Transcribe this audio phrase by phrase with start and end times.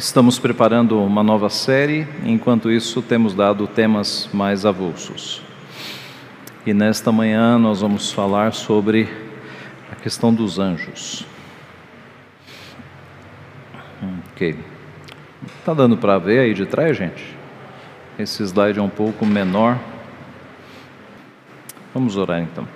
[0.00, 5.42] Estamos preparando uma nova série, enquanto isso, temos dado temas mais avulsos.
[6.64, 9.06] E nesta manhã nós vamos falar sobre
[9.92, 11.26] a questão dos anjos.
[14.32, 14.58] Ok.
[15.66, 17.36] Tá dando para ver aí de trás, gente?
[18.18, 19.78] Esse slide é um pouco menor.
[21.92, 22.66] Vamos orar então.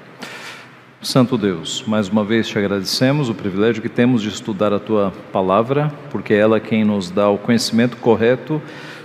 [1.04, 5.12] Santo Deus, mais uma vez te agradecemos o privilégio que temos de estudar a tua
[5.30, 8.60] palavra, porque é ela quem nos dá o conhecimento correto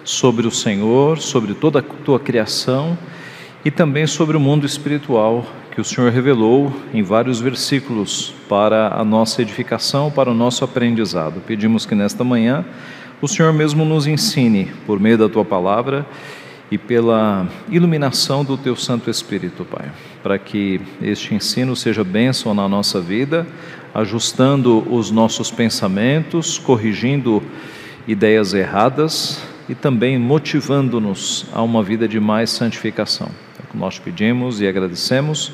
[0.05, 2.97] sobre o Senhor, sobre toda a tua criação
[3.65, 9.03] e também sobre o mundo espiritual que o Senhor revelou em vários versículos para a
[9.03, 11.41] nossa edificação, para o nosso aprendizado.
[11.45, 12.63] Pedimos que nesta manhã
[13.21, 16.05] o Senhor mesmo nos ensine por meio da tua palavra
[16.71, 19.91] e pela iluminação do teu Santo Espírito, Pai,
[20.21, 23.47] para que este ensino seja bênção na nossa vida,
[23.93, 27.41] ajustando os nossos pensamentos, corrigindo
[28.07, 33.29] ideias erradas e também motivando-nos a uma vida de mais santificação.
[33.59, 35.51] É o que nós pedimos e agradecemos,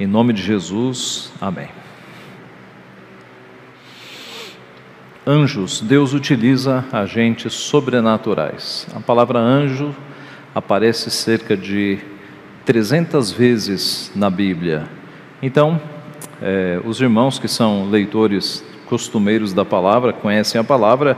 [0.00, 1.68] em nome de Jesus, amém.
[5.26, 8.86] Anjos, Deus utiliza agentes sobrenaturais.
[8.94, 9.94] A palavra anjo
[10.54, 11.98] aparece cerca de
[12.64, 14.88] 300 vezes na Bíblia.
[15.42, 15.80] Então,
[16.42, 21.16] é, os irmãos que são leitores costumeiros da palavra, conhecem a palavra,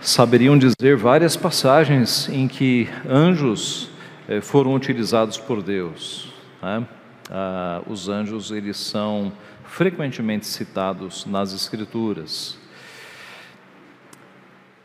[0.00, 3.90] saberiam dizer várias passagens em que anjos
[4.28, 6.32] é, foram utilizados por Deus.
[6.62, 6.86] Né?
[7.30, 9.32] Ah, os anjos eles são
[9.64, 12.58] frequentemente citados nas Escrituras.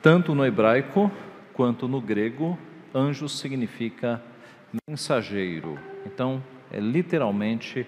[0.01, 1.11] Tanto no hebraico
[1.53, 2.57] quanto no grego,
[2.93, 4.21] anjo significa
[4.87, 5.79] mensageiro.
[6.05, 7.85] Então, é literalmente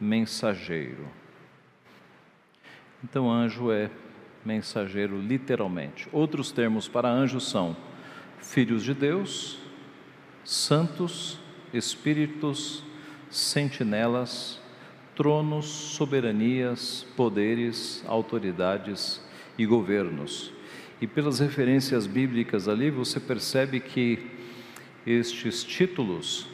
[0.00, 1.08] mensageiro.
[3.02, 3.90] Então, anjo é
[4.44, 6.08] mensageiro literalmente.
[6.12, 7.76] Outros termos para anjo são
[8.40, 9.58] filhos de Deus,
[10.44, 11.38] santos,
[11.72, 12.84] espíritos,
[13.30, 14.60] sentinelas,
[15.14, 19.24] tronos, soberanias, poderes, autoridades
[19.58, 20.52] e governos.
[21.02, 24.24] E pelas referências bíblicas ali, você percebe que
[25.04, 26.46] estes títulos,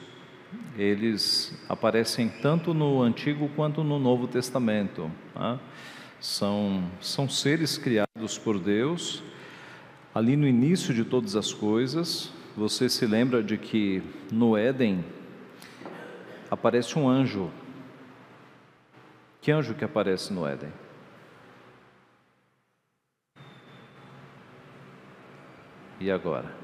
[0.79, 5.11] eles aparecem tanto no Antigo quanto no Novo Testamento.
[5.35, 5.61] Tá?
[6.19, 9.23] São, são seres criados por Deus,
[10.15, 12.33] ali no início de todas as coisas.
[12.57, 15.05] Você se lembra de que no Éden
[16.51, 17.51] aparece um anjo.
[19.43, 20.73] Que anjo que aparece no Éden?
[26.01, 26.55] E agora?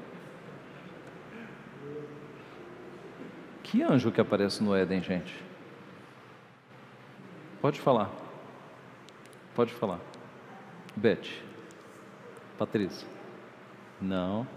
[3.63, 5.43] Que anjo que aparece no Éden, gente?
[7.61, 8.09] Pode falar.
[9.53, 9.99] Pode falar.
[10.95, 11.27] Beth.
[12.57, 13.07] Patrícia.
[14.01, 14.47] Não.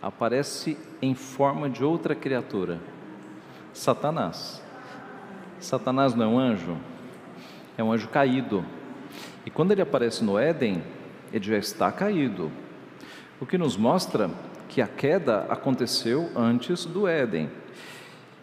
[0.00, 2.80] Aparece em forma de outra criatura.
[3.72, 4.62] Satanás.
[5.58, 6.76] Satanás não é um anjo?
[7.76, 8.64] É um anjo caído.
[9.44, 10.82] E quando ele aparece no Éden,
[11.32, 12.50] ele já está caído.
[13.40, 14.30] O que nos mostra
[14.68, 17.50] que a queda aconteceu antes do Éden.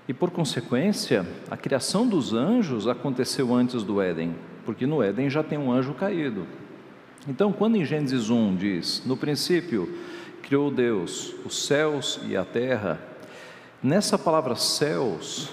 [0.07, 4.35] E por consequência, a criação dos anjos aconteceu antes do Éden,
[4.65, 6.45] porque no Éden já tem um anjo caído.
[7.27, 9.87] Então, quando em Gênesis 1 diz: No princípio
[10.41, 12.99] criou Deus os céus e a terra,
[13.81, 15.49] nessa palavra céus,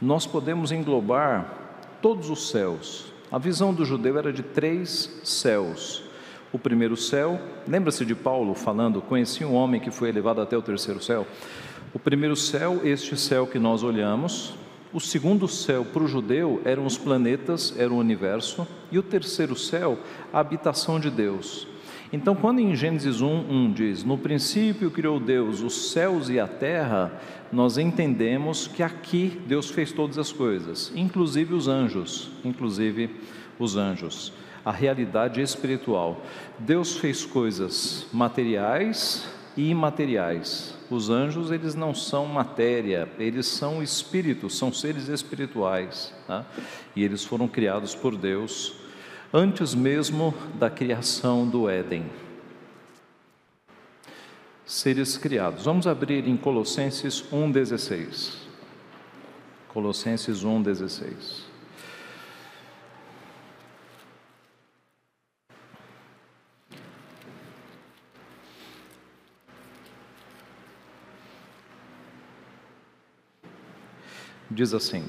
[0.00, 1.52] nós podemos englobar
[2.00, 3.12] todos os céus.
[3.30, 6.05] A visão do judeu era de três céus
[6.52, 7.40] o primeiro céu.
[7.66, 11.26] Lembra-se de Paulo falando: Conheci um homem que foi elevado até o terceiro céu.
[11.92, 14.54] O primeiro céu, este céu que nós olhamos.
[14.92, 18.66] O segundo céu para o judeu eram os planetas, era o universo.
[18.90, 19.98] E o terceiro céu,
[20.32, 21.66] a habitação de Deus.
[22.12, 26.46] Então, quando em Gênesis 1, 1 diz: No princípio criou Deus os céus e a
[26.46, 27.20] terra,
[27.52, 33.10] nós entendemos que aqui Deus fez todas as coisas, inclusive os anjos, inclusive
[33.58, 34.32] os anjos
[34.66, 36.20] a realidade espiritual.
[36.58, 39.24] Deus fez coisas materiais
[39.56, 40.74] e imateriais.
[40.90, 46.12] Os anjos, eles não são matéria, eles são espíritos, são seres espirituais.
[46.26, 46.44] Tá?
[46.96, 48.74] E eles foram criados por Deus
[49.32, 52.04] antes mesmo da criação do Éden.
[54.64, 55.64] Seres criados.
[55.64, 58.34] Vamos abrir em Colossenses 1,16.
[59.68, 61.45] Colossenses 1,16.
[74.50, 75.04] Diz assim,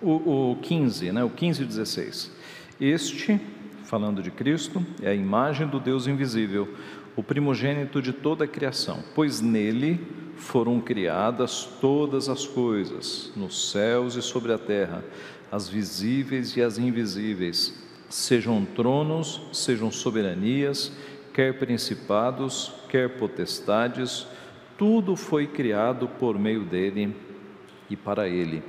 [0.00, 2.30] o, o 15, né, o 15 e 16.
[2.80, 3.40] Este,
[3.84, 6.74] falando de Cristo, é a imagem do Deus invisível,
[7.16, 10.00] o primogênito de toda a criação, pois nele
[10.36, 15.04] foram criadas todas as coisas, nos céus e sobre a terra,
[15.50, 17.72] as visíveis e as invisíveis,
[18.08, 20.92] sejam tronos, sejam soberanias,
[21.32, 24.26] quer principados, quer potestades,
[24.76, 27.14] tudo foi criado por meio dele
[27.94, 28.62] e para ele.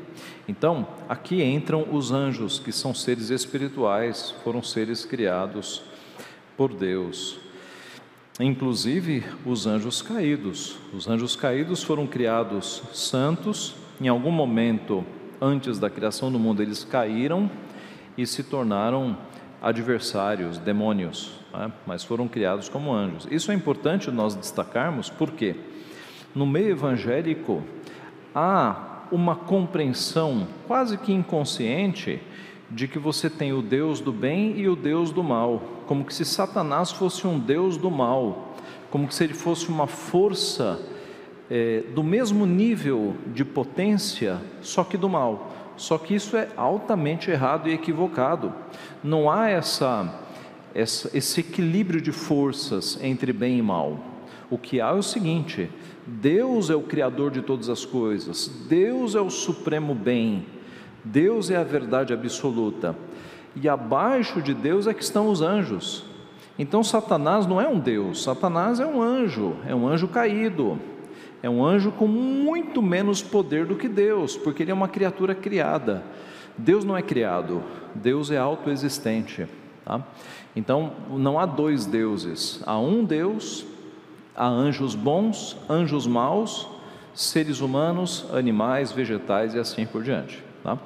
[0.48, 5.84] Então, aqui entram os anjos, que são seres espirituais, foram seres criados
[6.56, 7.40] por Deus.
[8.40, 10.78] Inclusive os anjos caídos.
[10.94, 15.06] Os anjos caídos foram criados santos, em algum momento
[15.42, 17.50] antes da criação do mundo eles caíram
[18.18, 19.18] e se tornaram
[19.62, 21.72] adversários, demônios, né?
[21.86, 23.28] mas foram criados como anjos.
[23.32, 25.56] Isso é importante nós destacarmos porque
[26.34, 27.64] no meio evangélico
[28.34, 32.22] há uma compreensão quase que inconsciente
[32.70, 36.14] de que você tem o Deus do bem e o Deus do mal, como que
[36.14, 38.56] se Satanás fosse um Deus do mal,
[38.90, 40.80] como que se ele fosse uma força
[41.50, 45.52] é, do mesmo nível de potência, só que do mal.
[45.78, 48.54] Só que isso é altamente errado e equivocado.
[49.04, 50.22] Não há essa,
[50.74, 54.00] essa esse equilíbrio de forças entre bem e mal.
[54.50, 55.70] O que há é o seguinte:
[56.06, 60.46] Deus é o Criador de todas as coisas, Deus é o supremo bem,
[61.04, 62.96] Deus é a verdade absoluta,
[63.56, 66.06] e abaixo de Deus é que estão os anjos.
[66.60, 70.80] Então Satanás não é um Deus, Satanás é um anjo, é um anjo caído,
[71.42, 75.34] é um anjo com muito menos poder do que Deus, porque ele é uma criatura
[75.34, 76.04] criada.
[76.58, 77.62] Deus não é criado,
[77.94, 79.48] Deus é autoexistente.
[79.84, 80.02] Tá?
[80.56, 83.66] Então não há dois deuses, há um Deus
[84.36, 86.68] Há anjos bons, anjos maus,
[87.14, 90.44] seres humanos, animais, vegetais e assim por diante.
[90.62, 90.78] Tá?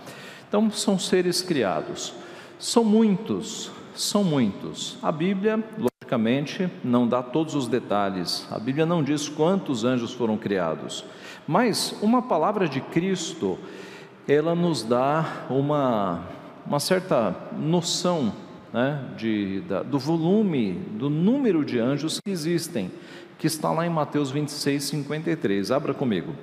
[0.48, 2.14] Então, são seres criados.
[2.60, 4.98] São muitos, são muitos.
[5.02, 8.48] A Bíblia, logicamente, não dá todos os detalhes.
[8.52, 11.04] A Bíblia não diz quantos anjos foram criados.
[11.48, 13.58] Mas uma palavra de Cristo,
[14.28, 16.24] ela nos dá uma,
[16.66, 18.32] uma certa noção
[18.72, 22.92] né, de, da, do volume, do número de anjos que existem
[23.40, 25.72] que está lá em Mateus 26, 53.
[25.72, 26.36] Abra comigo.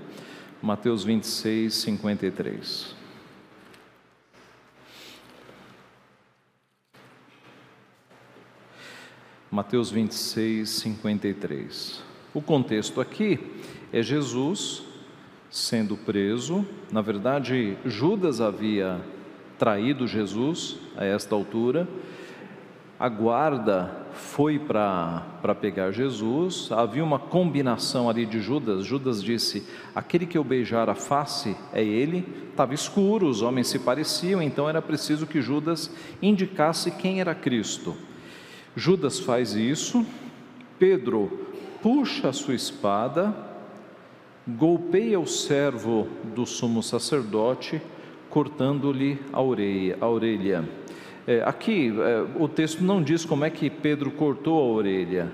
[0.63, 2.97] Mateus 26, 53.
[9.51, 12.03] Mateus 26, 53.
[12.33, 13.39] O contexto aqui
[13.93, 14.83] é Jesus
[15.51, 16.67] sendo preso.
[16.91, 19.03] Na verdade, Judas havia
[19.59, 21.87] traído Jesus a esta altura
[22.99, 28.85] a guarda foi para pegar Jesus, havia uma combinação ali de Judas.
[28.85, 32.27] Judas disse: Aquele que eu beijar a face é ele.
[32.51, 35.91] Estava escuro, os homens se pareciam, então era preciso que Judas
[36.23, 37.95] indicasse quem era Cristo.
[38.75, 40.05] Judas faz isso,
[40.79, 41.47] Pedro
[41.83, 43.33] puxa a sua espada,
[44.47, 47.81] golpeia o servo do sumo sacerdote,
[48.29, 50.69] cortando-lhe a orelha.
[51.26, 55.32] É, aqui é, o texto não diz como é que Pedro cortou a orelha.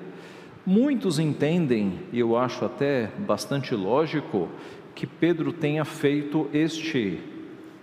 [0.64, 4.48] Muitos entendem, e eu acho até bastante lógico,
[4.94, 7.20] que Pedro tenha feito este,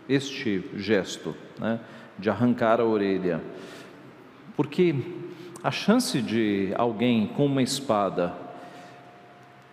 [0.07, 1.79] este gesto, né,
[2.17, 3.43] de arrancar a orelha.
[4.55, 4.95] Porque
[5.63, 8.33] a chance de alguém com uma espada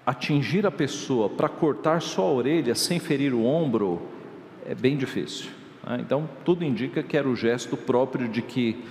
[0.05, 4.03] atingir a pessoa para cortar só a orelha sem ferir o ombro
[4.65, 5.56] é bem difícil.
[5.87, 5.99] Né?
[6.01, 8.85] Então, tudo indica que era o gesto próprio de que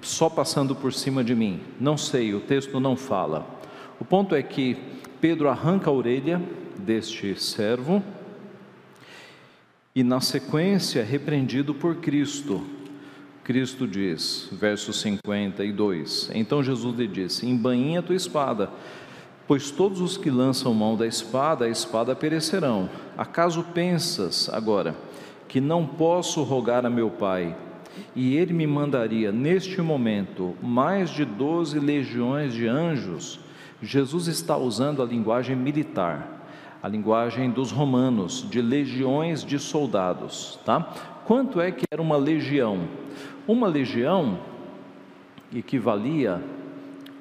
[0.00, 1.60] só passando por cima de mim.
[1.80, 3.46] Não sei, o texto não fala.
[4.00, 4.76] O ponto é que
[5.20, 6.40] Pedro arranca a orelha
[6.78, 8.02] deste servo
[9.94, 12.64] e, na sequência, é repreendido por Cristo.
[13.42, 18.70] Cristo diz, verso 52: Então Jesus lhe disse: Embainha tua espada,
[19.46, 22.88] pois todos os que lançam mão da espada, a espada perecerão.
[23.16, 24.94] Acaso pensas agora?
[25.48, 27.56] Que não posso rogar a meu Pai,
[28.14, 33.40] e ele me mandaria neste momento mais de doze legiões de anjos,
[33.82, 36.44] Jesus está usando a linguagem militar,
[36.82, 40.80] a linguagem dos romanos, de legiões de soldados, tá?
[41.24, 42.88] Quanto é que era uma legião?
[43.46, 44.38] Uma legião
[45.54, 46.42] equivalia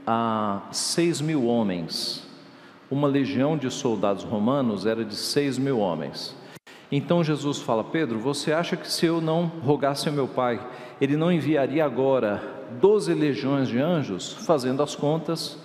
[0.06, 2.28] a seis mil homens.
[2.90, 6.36] Uma legião de soldados romanos era de seis mil homens.
[6.92, 10.66] Então Jesus fala: Pedro, você acha que se eu não rogasse ao meu Pai,
[11.02, 12.42] ele não enviaria agora
[12.80, 14.34] doze legiões de anjos?
[14.34, 15.58] Fazendo as contas,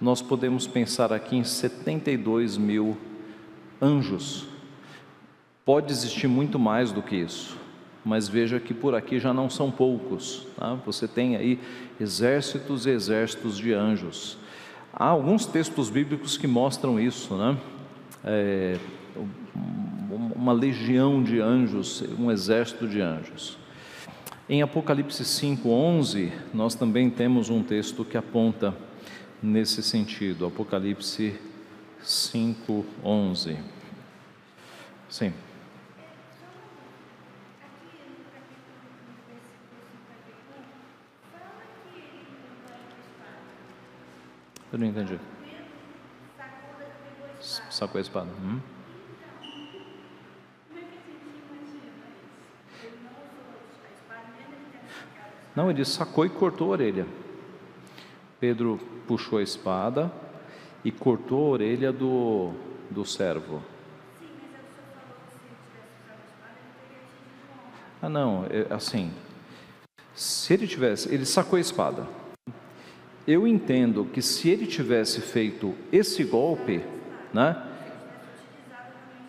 [0.00, 2.96] nós podemos pensar aqui em 72 mil
[3.80, 4.46] anjos.
[5.64, 7.58] Pode existir muito mais do que isso.
[8.04, 10.46] mas veja que por aqui já não são poucos.
[10.56, 10.74] Tá?
[10.86, 11.60] Você tem aí
[12.00, 14.38] exércitos e exércitos de anjos.
[14.92, 17.56] Há alguns textos bíblicos que mostram isso, né?
[18.24, 18.76] É,
[20.14, 23.58] uma legião de anjos, um exército de anjos.
[24.48, 28.74] Em Apocalipse 5:11, nós também temos um texto que aponta
[29.42, 30.44] nesse sentido.
[30.44, 31.38] Apocalipse
[32.02, 33.58] 5:11.
[35.08, 35.32] Sim.
[44.72, 45.18] Eu não entendi.
[47.70, 48.28] Sacou a espada.
[48.42, 48.60] Hum?
[55.60, 57.06] Não, ele sacou e cortou a orelha.
[58.40, 60.10] Pedro puxou a espada
[60.82, 62.52] e cortou a orelha do,
[62.90, 63.62] do servo.
[68.00, 69.12] Ah, não, é, assim.
[70.14, 72.08] Se ele tivesse, ele sacou a espada.
[73.26, 76.82] Eu entendo que se ele tivesse feito esse golpe,
[77.34, 77.62] né?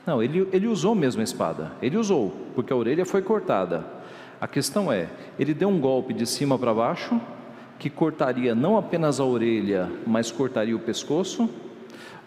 [0.07, 1.73] Não, ele, ele usou mesmo a espada.
[1.81, 3.99] Ele usou, porque a orelha foi cortada.
[4.41, 5.07] A questão é,
[5.37, 7.21] ele deu um golpe de cima para baixo,
[7.77, 11.47] que cortaria não apenas a orelha, mas cortaria o pescoço,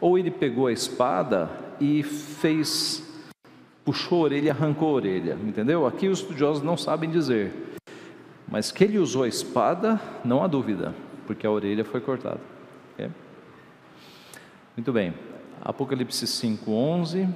[0.01, 3.03] ou ele pegou a espada e fez,
[3.85, 5.87] puxou a orelha arrancou a orelha, entendeu?
[5.89, 7.53] Aqui os estudiosos não sabem dizer,
[8.47, 10.95] mas que ele usou a espada, não há dúvida,
[11.27, 12.41] porque a orelha foi cortada.
[12.93, 13.11] Okay?
[14.77, 15.13] Muito bem,
[15.61, 17.29] Apocalipse 5, 11.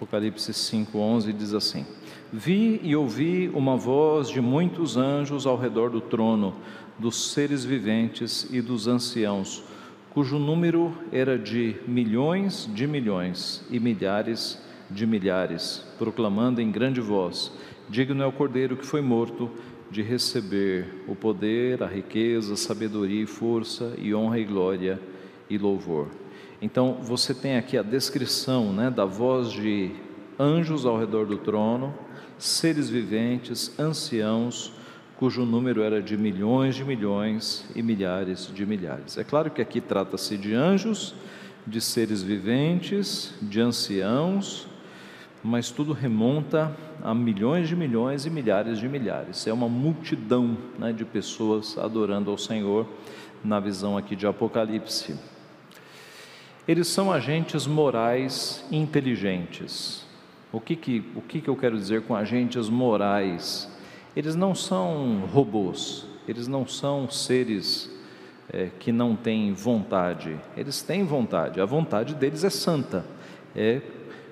[0.00, 1.84] Apocalipse 5:11 diz assim:
[2.32, 6.54] Vi e ouvi uma voz de muitos anjos ao redor do trono,
[6.98, 9.62] dos seres viventes e dos anciãos,
[10.08, 14.58] cujo número era de milhões de milhões e milhares
[14.90, 17.52] de milhares, proclamando em grande voz:
[17.86, 19.50] Digno é o Cordeiro que foi morto
[19.90, 24.98] de receber o poder, a riqueza, a sabedoria e força, e honra e glória
[25.50, 26.19] e louvor.
[26.60, 29.92] Então você tem aqui a descrição né, da voz de
[30.38, 31.94] anjos ao redor do trono,
[32.38, 34.72] seres viventes, anciãos,
[35.16, 39.18] cujo número era de milhões de milhões e milhares de milhares.
[39.18, 41.14] É claro que aqui trata-se de anjos,
[41.66, 44.66] de seres viventes, de anciãos,
[45.42, 49.46] mas tudo remonta a milhões de milhões e milhares de milhares.
[49.46, 52.86] É uma multidão né, de pessoas adorando ao Senhor
[53.42, 55.14] na visão aqui de Apocalipse.
[56.68, 60.04] Eles são agentes morais inteligentes.
[60.52, 63.68] O que, que, o que, que eu quero dizer com agentes morais?
[64.14, 67.90] Eles não são robôs, eles não são seres
[68.52, 73.06] é, que não têm vontade, eles têm vontade, a vontade deles é santa,
[73.54, 73.80] é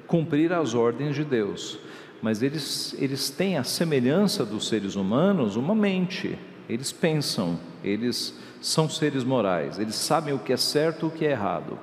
[0.06, 1.78] cumprir as ordens de Deus,
[2.20, 6.36] mas eles, eles têm a semelhança dos seres humanos uma mente,
[6.68, 11.24] eles pensam, eles são seres morais, eles sabem o que é certo e o que
[11.24, 11.78] é errado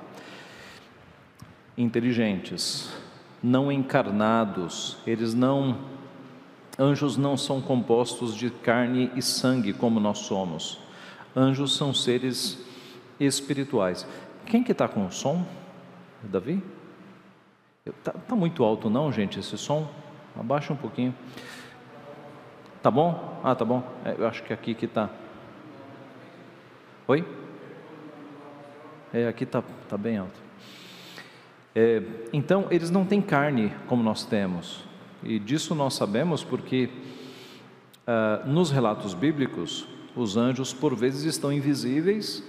[1.76, 2.90] inteligentes,
[3.42, 5.96] não encarnados, eles não
[6.78, 10.78] anjos não são compostos de carne e sangue como nós somos.
[11.34, 12.62] Anjos são seres
[13.18, 14.06] espirituais.
[14.44, 15.44] Quem que está com o som?
[16.22, 16.62] Davi?
[17.84, 19.88] Está tá muito alto não, gente, esse som?
[20.38, 21.14] Abaixa um pouquinho.
[22.82, 23.40] Tá bom?
[23.42, 23.82] Ah, tá bom.
[24.04, 25.08] É, eu acho que aqui que está.
[27.08, 27.24] Oi?
[29.12, 30.45] É, aqui está tá bem alto.
[31.78, 32.02] É,
[32.32, 34.82] então, eles não têm carne como nós temos,
[35.22, 36.88] e disso nós sabemos porque
[38.06, 42.42] ah, nos relatos bíblicos, os anjos por vezes estão invisíveis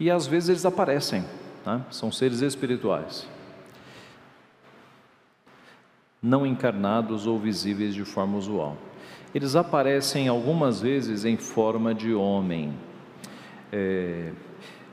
[0.00, 1.22] e às vezes eles aparecem,
[1.64, 1.84] né?
[1.90, 3.28] são seres espirituais,
[6.22, 8.78] não encarnados ou visíveis de forma usual.
[9.34, 12.72] Eles aparecem algumas vezes em forma de homem.
[13.70, 14.32] É,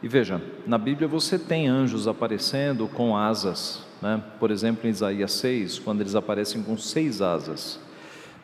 [0.03, 4.23] e veja, na Bíblia você tem anjos aparecendo com asas, né?
[4.39, 7.79] por exemplo, em Isaías 6, quando eles aparecem com seis asas.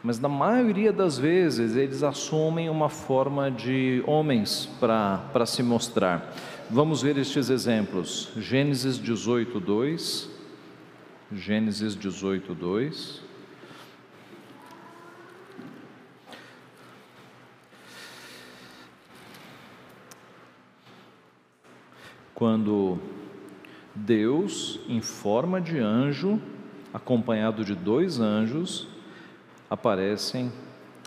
[0.03, 6.31] Mas na maioria das vezes eles assumem uma forma de homens para se mostrar.
[6.69, 8.29] Vamos ver estes exemplos.
[8.37, 10.29] Gênesis 18, 2.
[11.33, 13.26] Gênesis 18, 2.
[22.37, 22.99] Quando
[23.95, 26.39] Deus, em forma de anjo,
[26.93, 28.87] acompanhado de dois anjos,
[29.67, 30.51] aparecem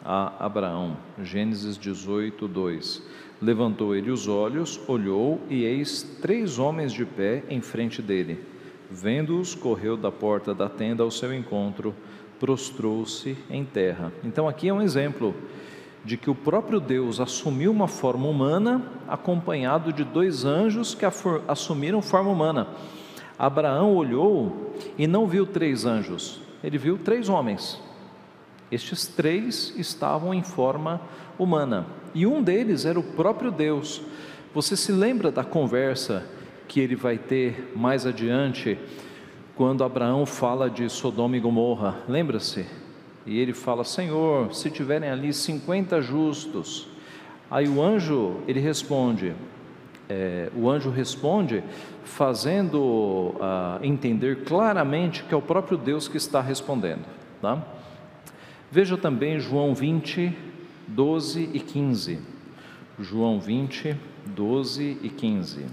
[0.05, 0.97] a Abraão.
[1.23, 3.07] Gênesis 18, 2.
[3.41, 8.45] Levantou ele os olhos, olhou, e eis três homens de pé em frente dele.
[8.91, 11.95] Vendo-os, correu da porta da tenda ao seu encontro,
[12.41, 14.13] prostrou-se em terra.
[14.25, 15.33] Então, aqui é um exemplo
[16.05, 21.05] de que o próprio Deus assumiu uma forma humana, acompanhado de dois anjos que
[21.47, 22.69] assumiram forma humana.
[23.39, 27.81] Abraão olhou e não viu três anjos, ele viu três homens.
[28.71, 31.01] Estes três estavam em forma
[31.39, 34.03] humana e um deles era o próprio Deus.
[34.55, 36.27] Você se lembra da conversa
[36.67, 38.79] que ele vai ter mais adiante,
[39.57, 41.99] quando Abraão fala de Sodoma e Gomorra?
[42.09, 42.65] Lembra-se?
[43.31, 46.89] E ele fala: Senhor, se tiverem ali 50 justos.
[47.49, 49.35] Aí o anjo, ele responde,
[50.09, 51.63] é, o anjo responde
[52.05, 57.05] fazendo uh, entender claramente que é o próprio Deus que está respondendo.
[57.41, 57.63] Tá?
[58.69, 60.37] Veja também João 20,
[60.89, 62.19] 12 e 15.
[62.99, 63.97] João 20,
[64.27, 65.67] 12 e 15.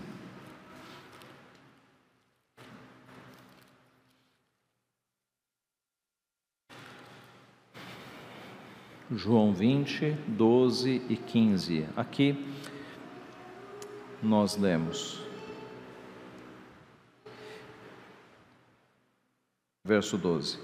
[9.15, 11.85] João 20, 12 e 15.
[11.95, 12.45] Aqui
[14.21, 15.21] nós lemos.
[19.85, 20.59] Verso 12: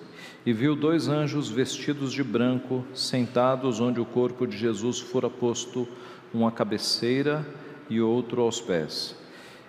[0.46, 5.88] E viu dois anjos vestidos de branco, sentados onde o corpo de Jesus fora posto,
[6.36, 7.48] um à cabeceira
[7.90, 9.16] e outro aos pés.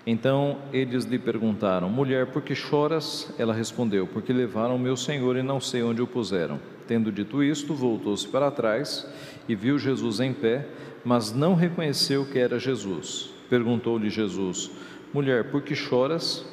[0.04, 3.33] Então eles lhe perguntaram: Mulher, por que choras?
[3.38, 6.74] Ela respondeu: Porque levaram meu Senhor e não sei onde o puseram.
[6.87, 9.07] Tendo dito isto, voltou-se para trás
[9.49, 10.67] e viu Jesus em pé,
[11.05, 13.31] mas não reconheceu que era Jesus.
[13.49, 14.71] Perguntou-lhe Jesus:
[15.12, 16.45] Mulher, por que choras?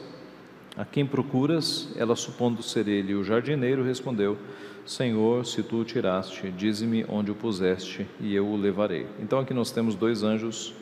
[0.77, 1.89] A quem procuras?
[1.97, 4.38] Ela, supondo ser ele o jardineiro, respondeu:
[4.85, 9.05] Senhor, se tu o tiraste, dize-me onde o puseste e eu o levarei.
[9.19, 10.73] Então aqui nós temos dois anjos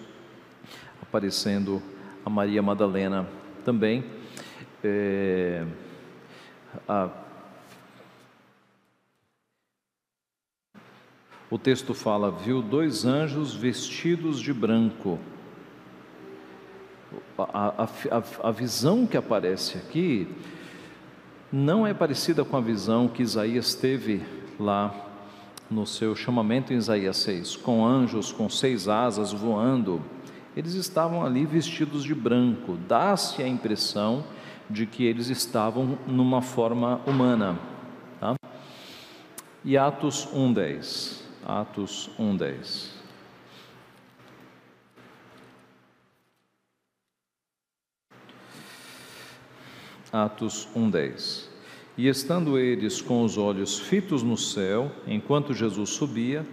[1.01, 1.81] aparecendo
[2.25, 3.27] a Maria Madalena
[3.65, 4.03] também.
[4.83, 5.65] É,
[6.87, 7.09] a,
[11.49, 15.19] o texto fala: viu dois anjos vestidos de branco.
[17.37, 20.27] A, a, a, visão que aparece aqui
[21.51, 24.21] não é parecida com a visão que Isaías teve
[24.59, 24.93] lá
[25.71, 30.03] no seu chamamento em Isaías 6, com anjos com seis asas voando
[30.55, 34.25] eles estavam ali vestidos de branco, dá-se a impressão
[34.69, 37.57] de que eles estavam numa forma humana.
[38.19, 38.35] Tá?
[39.63, 41.18] E Atos 1,10.
[41.45, 42.89] Atos 1,10.
[50.11, 51.47] Atos 1,10.
[51.97, 56.45] E estando eles com os olhos fitos no céu, enquanto Jesus subia,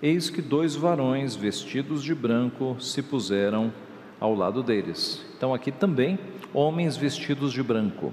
[0.00, 3.72] eis que dois varões vestidos de branco se puseram
[4.18, 5.24] ao lado deles.
[5.36, 6.18] Então, aqui também,
[6.52, 8.12] homens vestidos de branco.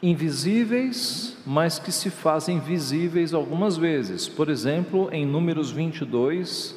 [0.00, 4.28] Invisíveis, mas que se fazem visíveis algumas vezes.
[4.28, 6.76] Por exemplo, em Números 22,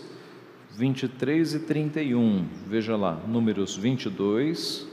[0.76, 2.48] 23 e 31.
[2.66, 4.88] Veja lá, Números 22,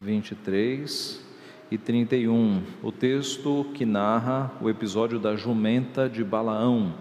[0.00, 1.26] 23
[1.68, 6.94] e 31, o texto que narra o episódio da jumenta de Balaão.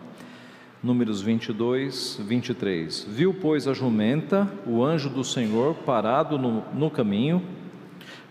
[0.82, 3.06] Números 22, 23.
[3.10, 7.43] Viu, pois, a jumenta, o anjo do Senhor, parado no, no caminho,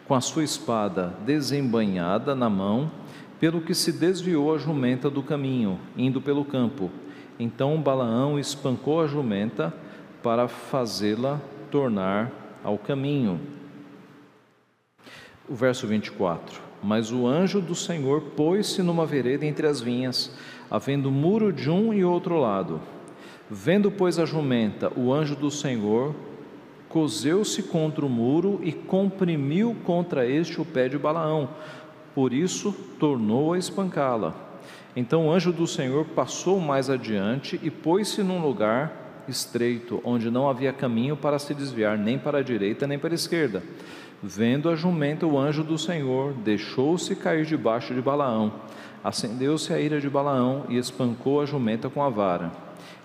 [0.06, 2.90] com a sua espada desembanhada na mão,
[3.40, 6.90] pelo que se desviou a jumenta do caminho, indo pelo campo.
[7.38, 9.74] Então Balaão espancou a jumenta
[10.22, 11.40] para fazê-la
[11.70, 12.30] tornar
[12.62, 13.40] ao caminho
[15.48, 20.34] o verso 24: Mas o anjo do Senhor pôs-se numa vereda entre as vinhas,
[20.70, 22.80] havendo muro de um e outro lado.
[23.50, 26.14] Vendo, pois, a jumenta, o anjo do Senhor
[26.94, 31.48] cozeu-se contra o muro e comprimiu contra este o pé de Balaão,
[32.14, 34.32] por isso tornou a espancá-la.
[34.94, 40.48] Então o anjo do Senhor passou mais adiante e pôs-se num lugar estreito, onde não
[40.48, 43.60] havia caminho para se desviar nem para a direita nem para a esquerda.
[44.22, 48.52] Vendo a jumenta, o anjo do Senhor deixou-se cair debaixo de Balaão.
[49.02, 52.52] Acendeu-se a ira de Balaão e espancou a jumenta com a vara.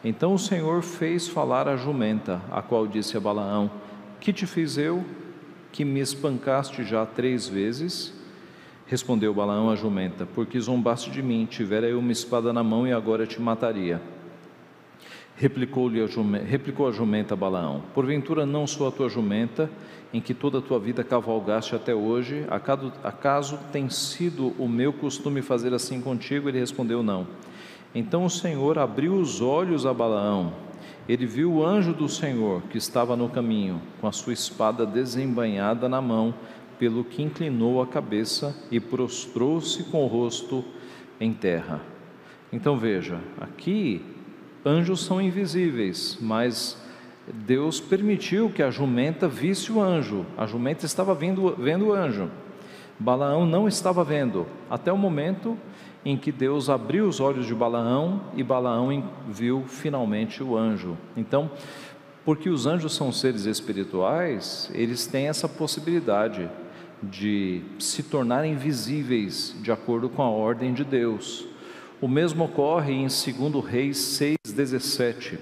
[0.03, 3.69] Então o Senhor fez falar a jumenta, a qual disse a Balaão:
[4.19, 5.03] Que te fiz eu,
[5.71, 8.13] que me espancaste já três vezes?
[8.87, 12.93] Respondeu Balaão à jumenta: Porque zombaste de mim, tivera eu uma espada na mão e
[12.93, 14.01] agora te mataria.
[15.35, 19.69] Replicou-lhe a jumenta, replicou a jumenta a Balaão: Porventura não sou a tua jumenta,
[20.13, 22.45] em que toda a tua vida cavalgaste até hoje?
[22.49, 26.47] Acaso, acaso tem sido o meu costume fazer assim contigo?
[26.47, 27.27] Ele respondeu: Não.
[27.93, 30.53] Então o Senhor abriu os olhos a Balaão.
[31.07, 35.89] Ele viu o anjo do Senhor que estava no caminho, com a sua espada desembainhada
[35.89, 36.33] na mão,
[36.77, 40.63] pelo que inclinou a cabeça e prostrou-se com o rosto
[41.19, 41.81] em terra.
[42.53, 44.01] Então veja, aqui
[44.65, 46.81] anjos são invisíveis, mas
[47.31, 50.25] Deus permitiu que a jumenta visse o anjo.
[50.37, 52.29] A jumenta estava vendo, vendo o anjo.
[52.99, 55.57] Balaão não estava vendo, até o momento
[56.03, 60.97] em que Deus abriu os olhos de Balaão e Balaão viu finalmente o anjo.
[61.15, 61.49] Então,
[62.25, 66.49] porque os anjos são seres espirituais, eles têm essa possibilidade
[67.01, 71.45] de se tornarem visíveis de acordo com a ordem de Deus.
[72.01, 75.39] O mesmo ocorre em 2 Reis 6,17.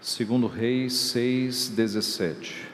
[0.00, 2.65] 2 Reis 6,17.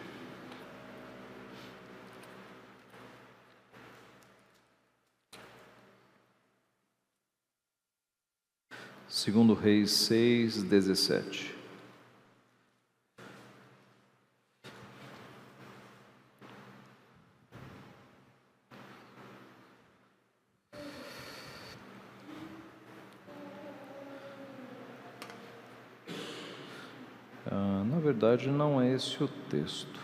[9.23, 11.55] Segundo Reis 6, 17.
[28.03, 30.02] verdade, não é esse o texto.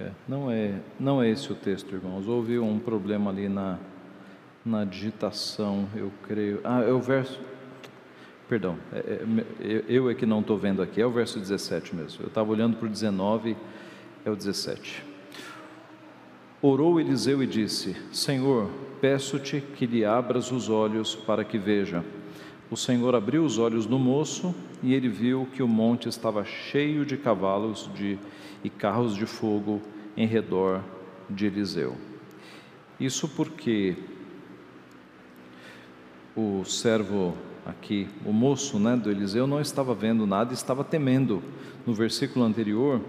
[0.00, 2.26] É, não, é, não é esse o texto, irmãos.
[2.26, 3.78] Houve um problema ali na,
[4.64, 6.58] na digitação, eu creio.
[6.64, 7.38] Ah, é o verso.
[8.48, 9.20] Perdão, é,
[9.60, 12.24] é, eu é que não estou vendo aqui, é o verso 17 mesmo.
[12.24, 13.54] Eu estava olhando para o 19,
[14.24, 15.04] é o 17.
[16.62, 18.70] Orou Eliseu e disse: Senhor,
[19.02, 22.02] peço-te que lhe abras os olhos para que veja.
[22.70, 27.04] O Senhor abriu os olhos do moço e ele viu que o monte estava cheio
[27.04, 28.16] de cavalos de,
[28.62, 29.80] e carros de fogo
[30.16, 30.80] em redor
[31.28, 31.96] de Eliseu.
[32.98, 33.96] Isso porque
[36.36, 37.34] o servo
[37.66, 41.42] aqui, o moço né, do Eliseu, não estava vendo nada, estava temendo.
[41.84, 43.00] No versículo anterior,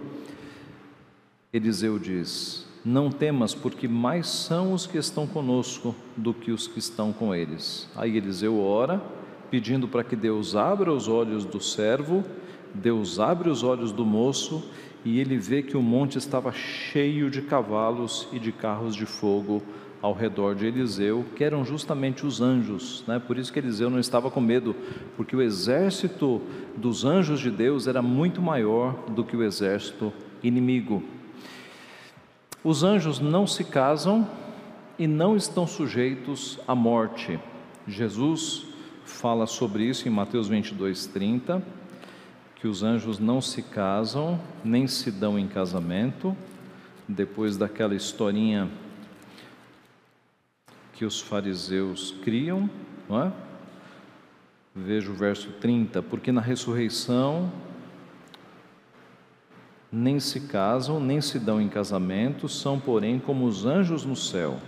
[1.53, 6.79] Eliseu diz: não temas, porque mais são os que estão conosco do que os que
[6.79, 7.87] estão com eles.
[7.95, 9.01] Aí Eliseu ora,
[9.51, 12.23] pedindo para que Deus abra os olhos do servo,
[12.73, 14.63] Deus abre os olhos do moço,
[15.03, 19.61] e ele vê que o monte estava cheio de cavalos e de carros de fogo
[20.01, 23.19] ao redor de Eliseu, que eram justamente os anjos, né?
[23.19, 24.75] por isso que Eliseu não estava com medo,
[25.15, 26.41] porque o exército
[26.75, 31.03] dos anjos de Deus era muito maior do que o exército inimigo.
[32.63, 34.27] Os anjos não se casam
[34.97, 37.39] e não estão sujeitos à morte.
[37.87, 38.70] Jesus
[39.05, 41.61] fala sobre isso em Mateus 22, 30,
[42.55, 46.35] que os anjos não se casam nem se dão em casamento,
[47.07, 48.69] depois daquela historinha
[50.93, 52.69] que os fariseus criam,
[53.09, 53.31] não é?
[54.75, 57.51] Veja o verso 30, porque na ressurreição
[59.91, 64.59] nem se casam, nem se dão em casamento, são, porém, como os anjos no céu.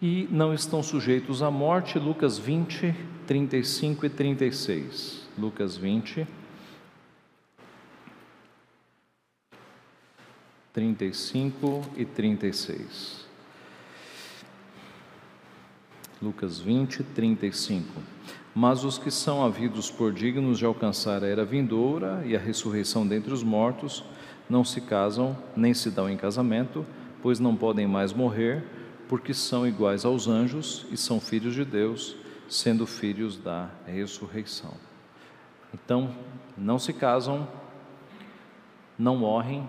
[0.00, 2.94] E não estão sujeitos à morte, Lucas 20,
[3.26, 5.28] 35 e 36.
[5.38, 6.26] Lucas 20,
[10.72, 13.26] 35 e 36.
[16.20, 18.16] Lucas 20, 35
[18.58, 23.06] mas os que são havidos por dignos de alcançar a era vindoura e a ressurreição
[23.06, 24.02] dentre os mortos
[24.48, 26.82] não se casam nem se dão em casamento,
[27.22, 28.64] pois não podem mais morrer,
[29.08, 32.16] porque são iguais aos anjos e são filhos de Deus,
[32.48, 34.74] sendo filhos da ressurreição.
[35.72, 36.14] Então,
[36.56, 37.46] não se casam,
[38.98, 39.68] não morrem,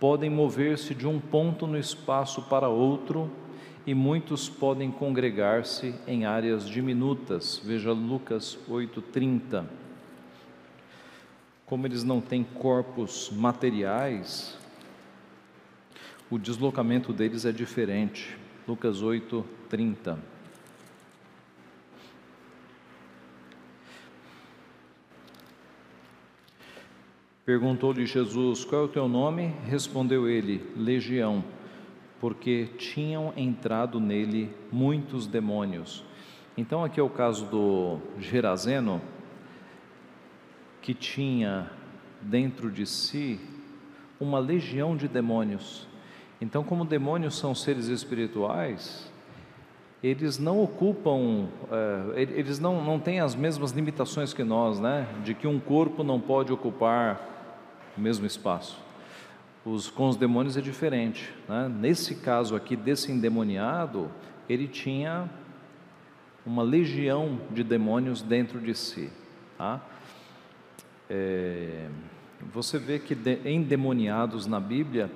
[0.00, 3.30] podem mover-se de um ponto no espaço para outro
[3.86, 7.60] e muitos podem congregar-se em áreas diminutas.
[7.64, 9.64] Veja Lucas 8:30.
[11.66, 14.58] Como eles não têm corpos materiais,
[16.30, 18.41] o deslocamento deles é diferente.
[18.66, 20.18] Lucas 8:30.
[27.44, 29.54] Perguntou-lhe Jesus: Qual é o teu nome?
[29.66, 31.44] Respondeu ele: Legião
[32.22, 36.04] porque tinham entrado nele muitos demônios.
[36.56, 39.02] Então, aqui é o caso do Gerazeno,
[40.80, 41.68] que tinha
[42.20, 43.40] dentro de si
[44.20, 45.88] uma legião de demônios.
[46.42, 49.08] Então, como demônios são seres espirituais,
[50.02, 55.06] eles não ocupam, é, eles não, não têm as mesmas limitações que nós, né?
[55.22, 57.20] De que um corpo não pode ocupar
[57.96, 58.76] o mesmo espaço.
[59.64, 61.32] Os, com os demônios é diferente.
[61.48, 61.72] Né?
[61.72, 64.10] Nesse caso aqui, desse endemoniado,
[64.48, 65.30] ele tinha
[66.44, 69.12] uma legião de demônios dentro de si.
[69.56, 69.80] Tá?
[71.08, 71.86] É,
[72.52, 75.08] você vê que de, endemoniados na Bíblia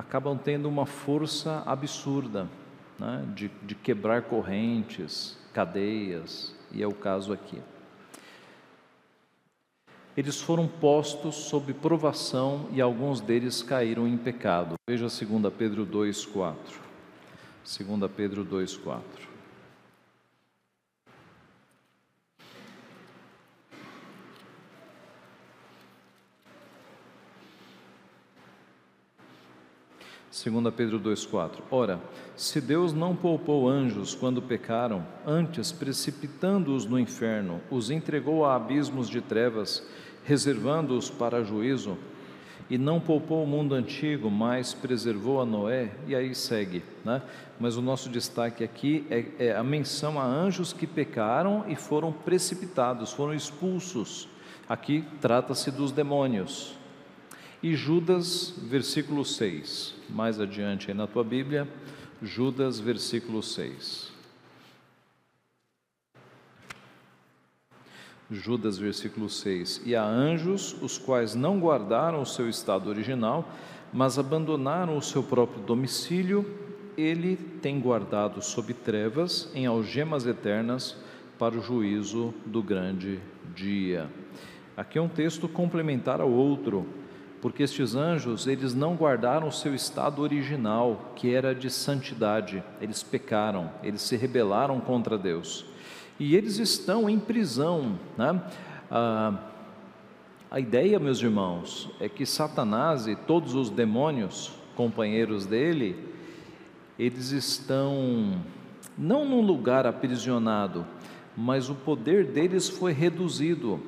[0.00, 2.48] acabam tendo uma força absurda
[2.98, 7.60] né, de, de quebrar correntes, cadeias, e é o caso aqui.
[10.16, 14.74] Eles foram postos sob provação e alguns deles caíram em pecado.
[14.88, 15.20] Veja 2
[15.56, 16.54] Pedro 2,4.
[17.64, 19.29] 2 Pedro 2,4.
[30.40, 31.62] Segunda Pedro 2:4.
[31.70, 32.00] Ora,
[32.34, 39.06] se Deus não poupou anjos quando pecaram, antes precipitando-os no inferno, os entregou a abismos
[39.06, 39.86] de trevas,
[40.24, 41.98] reservando-os para juízo,
[42.70, 47.20] e não poupou o mundo antigo, mas preservou a Noé, e aí segue, né?
[47.58, 52.10] Mas o nosso destaque aqui é, é a menção a anjos que pecaram e foram
[52.10, 54.26] precipitados, foram expulsos.
[54.66, 56.79] Aqui trata-se dos demônios.
[57.62, 61.68] E Judas, versículo 6, mais adiante aí na tua Bíblia,
[62.22, 64.10] Judas, versículo 6.
[68.30, 73.46] Judas, versículo 6: E há anjos, os quais não guardaram o seu estado original,
[73.92, 76.46] mas abandonaram o seu próprio domicílio,
[76.96, 80.96] ele tem guardado sob trevas, em algemas eternas,
[81.38, 83.20] para o juízo do grande
[83.54, 84.08] dia.
[84.74, 86.86] Aqui é um texto complementar ao outro,
[87.40, 92.62] porque estes anjos, eles não guardaram o seu estado original, que era de santidade.
[92.80, 95.64] Eles pecaram, eles se rebelaram contra Deus.
[96.18, 98.42] E eles estão em prisão, né?
[98.90, 99.38] Ah,
[100.50, 105.96] a ideia, meus irmãos, é que Satanás e todos os demônios, companheiros dele,
[106.98, 108.42] eles estão
[108.98, 110.84] não num lugar aprisionado,
[111.34, 113.80] mas o poder deles foi reduzido.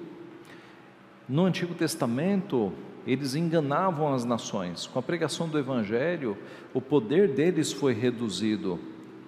[1.29, 2.73] No Antigo Testamento,
[3.07, 4.87] eles enganavam as nações.
[4.87, 6.37] Com a pregação do Evangelho,
[6.73, 8.79] o poder deles foi reduzido,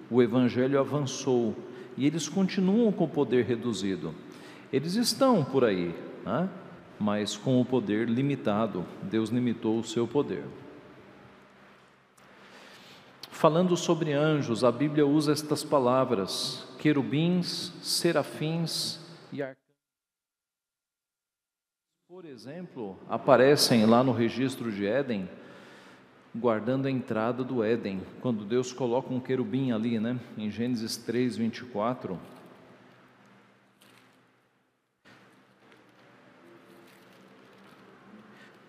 [0.09, 1.55] o Evangelho avançou
[1.97, 4.13] e eles continuam com o poder reduzido.
[4.71, 6.49] Eles estão por aí, né?
[6.99, 8.85] mas com o poder limitado.
[9.03, 10.43] Deus limitou o seu poder.
[13.29, 18.99] Falando sobre anjos, a Bíblia usa estas palavras: querubins, serafins
[19.31, 19.64] e arcanjos.
[22.07, 25.27] Por exemplo, aparecem lá no registro de Éden,
[26.35, 30.19] guardando a entrada do Éden, quando Deus coloca um querubim ali, né?
[30.37, 32.19] Em Gênesis 3, 24.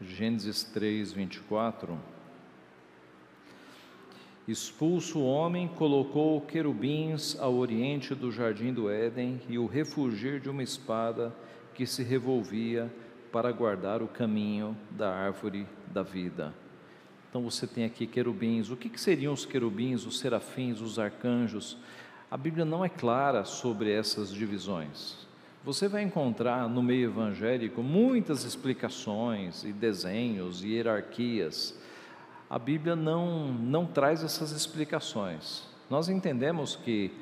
[0.01, 2.01] Gênesis 3, 24.
[4.49, 10.49] Expulso o homem, colocou querubins ao oriente do jardim do Éden e o refugir de
[10.49, 11.37] uma espada
[11.75, 12.91] que se revolvia
[13.37, 16.55] para guardar o caminho da árvore da vida.
[17.29, 18.71] Então você tem aqui querubins.
[18.71, 21.77] O que, que seriam os querubins, os serafins, os arcanjos?
[22.31, 25.27] A Bíblia não é clara sobre essas divisões.
[25.63, 31.79] Você vai encontrar no meio evangélico muitas explicações e desenhos e hierarquias.
[32.49, 35.63] A Bíblia não, não traz essas explicações.
[35.91, 37.13] Nós entendemos que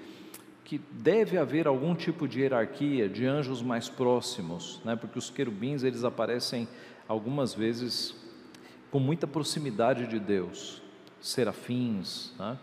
[0.64, 4.96] que deve haver algum tipo de hierarquia de anjos mais próximos, né?
[4.96, 6.66] porque os querubins eles aparecem
[7.06, 8.16] algumas vezes
[8.90, 10.80] com muita proximidade de Deus,
[11.20, 12.58] serafins, né?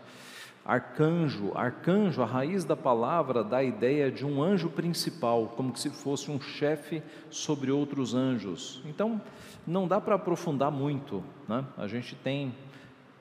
[0.64, 5.90] arcanjo, arcanjo, a raiz da palavra dá a ideia de um anjo principal, como se
[5.90, 8.82] fosse um chefe sobre outros anjos.
[8.84, 9.20] Então,
[9.64, 11.64] não dá para aprofundar muito, né?
[11.76, 12.52] a gente tem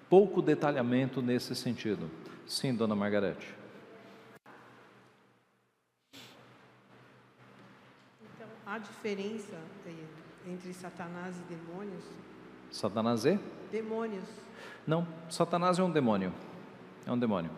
[0.10, 2.10] pouco detalhamento nesse sentido.
[2.48, 3.61] Sim, dona Margarete.
[8.72, 9.58] Há diferença
[10.48, 12.06] entre Satanás e demônios?
[12.72, 13.38] Satanás é?
[13.70, 14.24] Demônios.
[14.88, 16.32] Não, Satanás é um demônio.
[17.06, 17.52] É um demônio.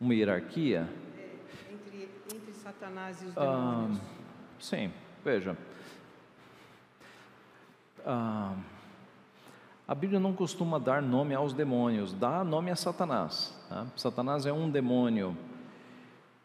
[0.00, 0.88] Uma hierarquia?
[1.16, 4.00] É, entre, entre Satanás e os demônios.
[4.00, 4.04] Ah,
[4.58, 4.92] sim,
[5.24, 5.56] veja.
[8.04, 8.56] Ah,
[9.86, 13.56] a Bíblia não costuma dar nome aos demônios, dá nome a Satanás.
[13.68, 13.86] Tá?
[13.96, 15.36] Satanás é um demônio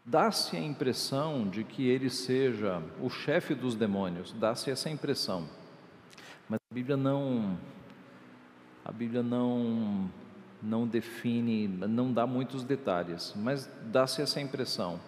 [0.08, 5.50] dá-se a impressão de que ele seja o chefe dos demônios, dá-se essa impressão.
[6.48, 7.58] Mas a Bíblia não
[8.86, 10.10] a Bíblia não
[10.64, 15.00] não define, não dá muitos detalhes, mas dá-se essa impressão.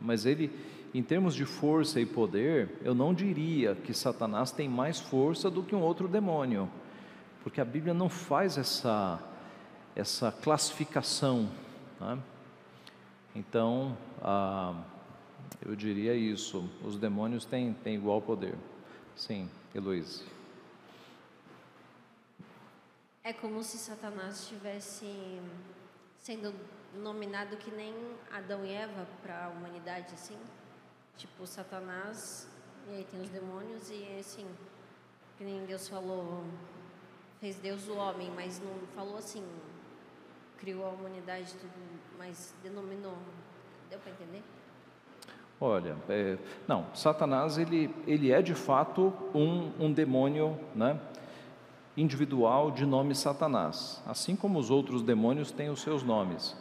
[0.00, 0.50] Mas ele,
[0.94, 5.62] em termos de força e poder, eu não diria que Satanás tem mais força do
[5.62, 6.70] que um outro demônio,
[7.42, 9.20] porque a Bíblia não faz essa
[9.96, 11.50] essa classificação.
[12.00, 12.18] Né?
[13.34, 14.82] Então, ah,
[15.62, 18.56] eu diria isso: os demônios têm, têm igual poder.
[19.16, 20.24] Sim, Heloísa.
[23.22, 25.06] É como se Satanás estivesse
[26.18, 26.54] sendo
[26.94, 27.94] nominado que nem
[28.32, 30.36] Adão e Eva para a humanidade, assim.
[31.16, 32.48] Tipo, Satanás,
[32.88, 34.46] e aí tem os demônios, e assim,
[35.36, 36.44] que nem Deus falou,
[37.40, 39.46] fez Deus o homem, mas não falou assim,
[40.58, 43.16] criou a humanidade, tudo, mas denominou.
[43.88, 44.42] Deu para entender?
[45.58, 46.36] Olha, é,
[46.68, 51.00] não, Satanás ele, ele é de fato um, um demônio, né?
[51.96, 56.54] individual de nome Satanás, assim como os outros demônios têm os seus nomes.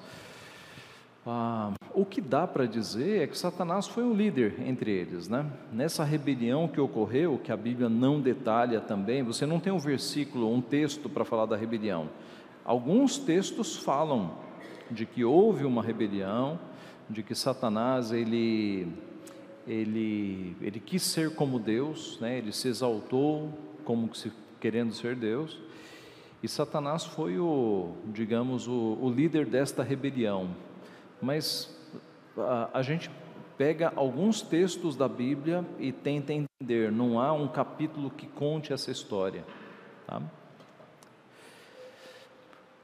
[1.27, 5.45] Ah, o que dá para dizer é que Satanás foi um líder entre eles, né?
[5.73, 10.51] Nessa rebelião que ocorreu, que a Bíblia não detalha também, você não tem um versículo,
[10.51, 12.09] um texto para falar da rebelião.
[12.63, 14.48] Alguns textos falam
[14.91, 16.59] de que houve uma rebelião,
[17.09, 18.87] de que Satanás ele
[19.67, 22.37] ele ele quis ser como Deus, né?
[22.37, 25.59] Ele se exaltou como se querendo ser Deus.
[26.41, 30.49] E Satanás foi o, digamos, o, o líder desta rebelião.
[31.21, 31.75] Mas
[32.37, 33.11] a, a, gente
[33.57, 38.89] pega alguns textos da Bíblia e tenta entender, não há um capítulo que conte essa
[38.89, 39.43] história.
[40.07, 40.21] Tá?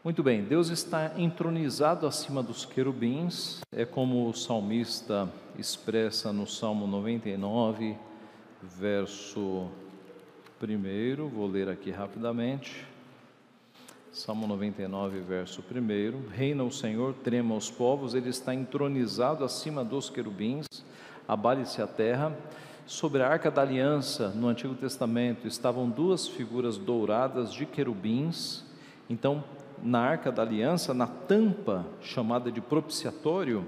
[0.05, 6.85] Muito bem, Deus está entronizado acima dos querubins, é como o salmista expressa no Salmo
[6.85, 7.97] 99,
[8.61, 9.67] verso
[10.59, 12.85] primeiro, vou ler aqui rapidamente.
[14.11, 16.29] Salmo 99, verso 1.
[16.29, 20.67] Reina o Senhor, trema os povos, ele está entronizado acima dos querubins,
[21.27, 22.31] abale-se a terra.
[22.85, 28.63] Sobre a arca da aliança, no Antigo Testamento, estavam duas figuras douradas de querubins.
[29.09, 29.43] Então,
[29.85, 33.63] na arca da aliança, na tampa chamada de propiciatório,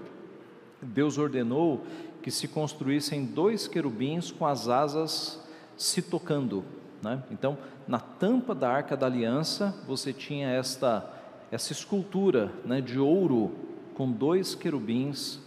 [0.82, 1.86] Deus ordenou
[2.24, 5.40] que se construíssem dois querubins com as asas
[5.78, 6.64] se tocando.
[7.04, 7.22] Né?
[7.30, 7.56] Então,
[7.88, 11.08] na tampa da arca da aliança, você tinha esta,
[11.52, 13.52] essa escultura né, de ouro
[13.94, 15.40] com dois querubins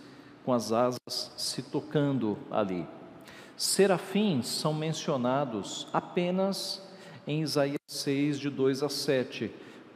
[0.44, 2.86] com as asas se tocando ali.
[3.56, 6.80] Serafins são mencionados apenas
[7.26, 9.50] em Isaías 6, de 2 a 7.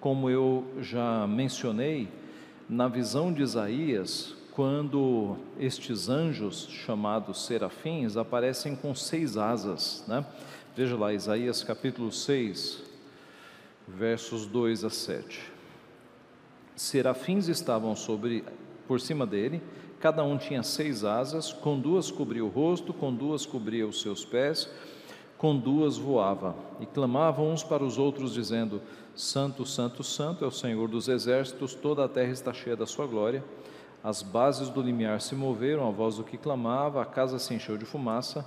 [0.05, 2.11] Como eu já mencionei,
[2.69, 10.27] na visão de Isaías, quando estes anjos, chamados serafins, aparecem com seis asas, né?
[10.77, 12.83] Veja lá, Isaías capítulo 6,
[13.89, 15.41] versos 2 a 7.
[16.77, 18.45] Serafins estavam sobre,
[18.87, 19.63] por cima dele,
[20.01, 24.23] cada um tinha seis asas, com duas cobria o rosto, com duas cobria os seus
[24.23, 24.69] pés,
[25.39, 28.83] com duas voava, e clamavam uns para os outros, dizendo:
[29.17, 33.07] Santo, Santo, Santo é o Senhor dos exércitos, toda a terra está cheia da sua
[33.07, 33.45] glória.
[34.03, 37.79] As bases do limiar se moveram, a voz do que clamava, a casa se encheu
[37.79, 38.45] de fumaça.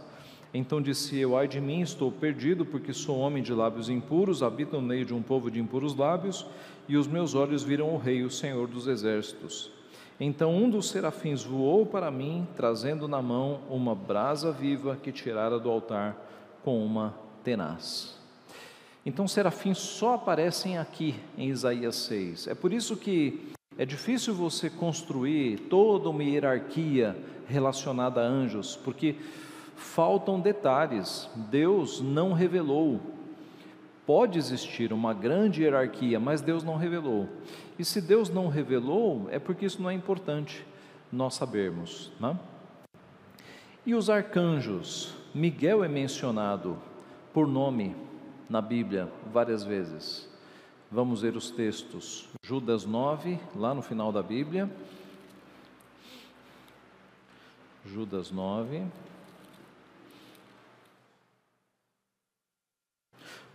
[0.54, 4.76] Então disse eu: Ai de mim, estou perdido, porque sou homem de lábios impuros, habito
[4.76, 6.46] no meio de um povo de impuros lábios,
[6.88, 9.72] e os meus olhos viram o Rei, o Senhor dos exércitos.
[10.20, 15.58] Então um dos serafins voou para mim, trazendo na mão uma brasa viva que tirara
[15.60, 16.18] do altar
[16.64, 18.17] com uma tenaz.
[19.08, 22.48] Então serafins só aparecem aqui em Isaías 6.
[22.48, 27.16] É por isso que é difícil você construir toda uma hierarquia
[27.48, 29.16] relacionada a anjos, porque
[29.78, 31.30] faltam detalhes.
[31.50, 33.00] Deus não revelou.
[34.06, 37.30] Pode existir uma grande hierarquia, mas Deus não revelou.
[37.80, 40.68] E se Deus não revelou, é porque isso não é importante
[41.10, 42.12] nós sabermos.
[42.20, 42.38] Né?
[43.86, 45.16] E os arcanjos?
[45.34, 46.78] Miguel é mencionado
[47.32, 47.96] por nome
[48.50, 50.28] na Bíblia várias vezes.
[50.92, 52.30] Vamos ver os textos.
[52.42, 54.70] Judas 9, lá no final da Bíblia.
[57.86, 58.86] Judas 9.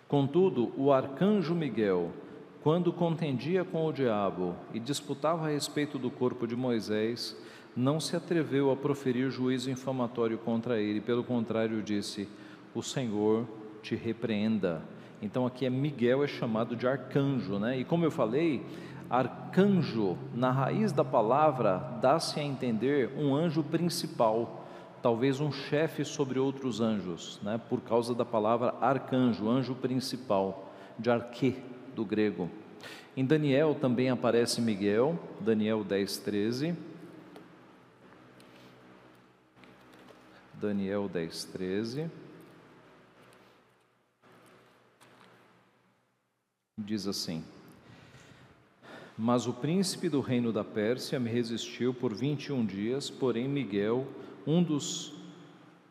[0.06, 2.12] Contudo, o arcanjo Miguel,
[2.62, 7.34] quando contendia com o diabo e disputava a respeito do corpo de Moisés,
[7.74, 12.28] não se atreveu a proferir juízo infamatório contra ele, pelo contrário, disse:
[12.74, 13.46] O Senhor
[13.82, 14.82] te repreenda.
[15.20, 17.78] Então aqui é Miguel é chamado de arcanjo, né?
[17.78, 18.64] E como eu falei,
[19.12, 24.66] Arcanjo, na raiz da palavra, dá-se a entender um anjo principal,
[25.02, 27.60] talvez um chefe sobre outros anjos, né?
[27.68, 31.62] por causa da palavra arcanjo, anjo principal, de arque,
[31.94, 32.48] do grego.
[33.14, 36.74] Em Daniel também aparece Miguel, Daniel 10, 13.
[40.54, 42.10] Daniel 10, 13.
[46.78, 47.44] Diz assim:
[49.16, 54.06] Mas o príncipe do reino da Pérsia me resistiu por 21 dias, porém Miguel,
[54.46, 55.12] um dos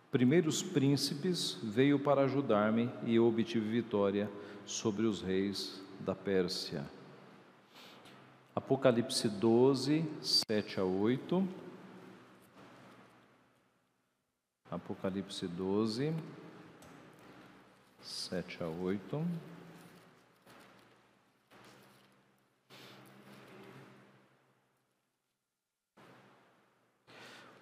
[0.09, 4.29] primeiros príncipes, veio para ajudar-me e eu obtive vitória
[4.65, 6.83] sobre os reis da Pérsia.
[8.55, 11.47] Apocalipse 12, 7 a 8.
[14.71, 16.13] Apocalipse 12,
[18.01, 19.25] 7 a 8.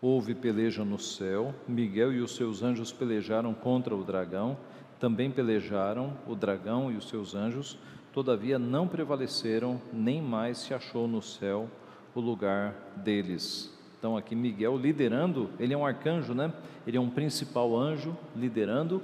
[0.02, 4.58] Houve peleja no céu, Miguel e os seus anjos pelejaram contra o dragão,
[4.98, 7.78] também pelejaram o dragão e os seus anjos,
[8.14, 11.70] todavia não prevaleceram, nem mais se achou no céu
[12.16, 13.78] o lugar deles.
[13.98, 16.54] Então aqui Miguel liderando, ele é um arcanjo, né?
[16.88, 19.04] Ele é um principal anjo liderando.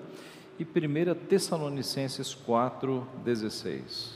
[0.57, 4.13] E 1 Tessalonicenses 4:16.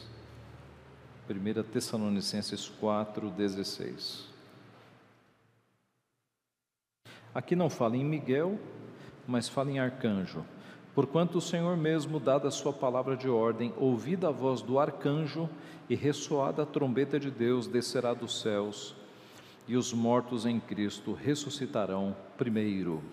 [1.30, 4.30] 1 Tessalonicenses 4:16.
[7.34, 8.59] Aqui não fala em Miguel,
[9.27, 10.43] mas fala em arcanjo.
[10.95, 15.49] Porquanto o Senhor mesmo, dada a sua palavra de ordem, ouvida a voz do arcanjo
[15.89, 18.95] e ressoada a trombeta de Deus, descerá dos céus
[19.69, 23.03] e os mortos em Cristo ressuscitarão primeiro.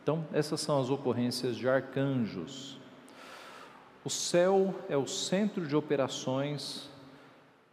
[0.00, 2.78] Então, essas são as ocorrências de arcanjos.
[4.04, 6.88] O céu é o centro de operações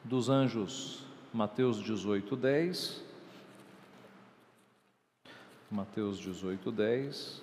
[0.03, 1.05] dos anjos.
[1.31, 3.03] Mateus 18, 10.
[5.69, 7.41] Mateus 18, 10.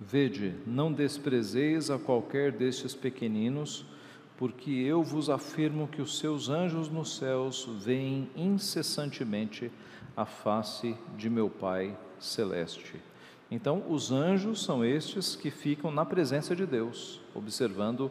[0.00, 3.84] Vede, não desprezeis a qualquer destes pequeninos,
[4.36, 9.70] porque eu vos afirmo que os seus anjos nos céus veem incessantemente
[10.16, 12.96] a face de meu Pai celeste.
[13.50, 18.10] Então, os anjos são estes que ficam na presença de Deus, observando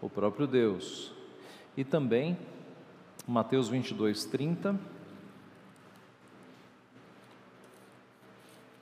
[0.00, 1.12] o próprio Deus.
[1.76, 2.36] E também,
[3.26, 4.78] Mateus 22, 30.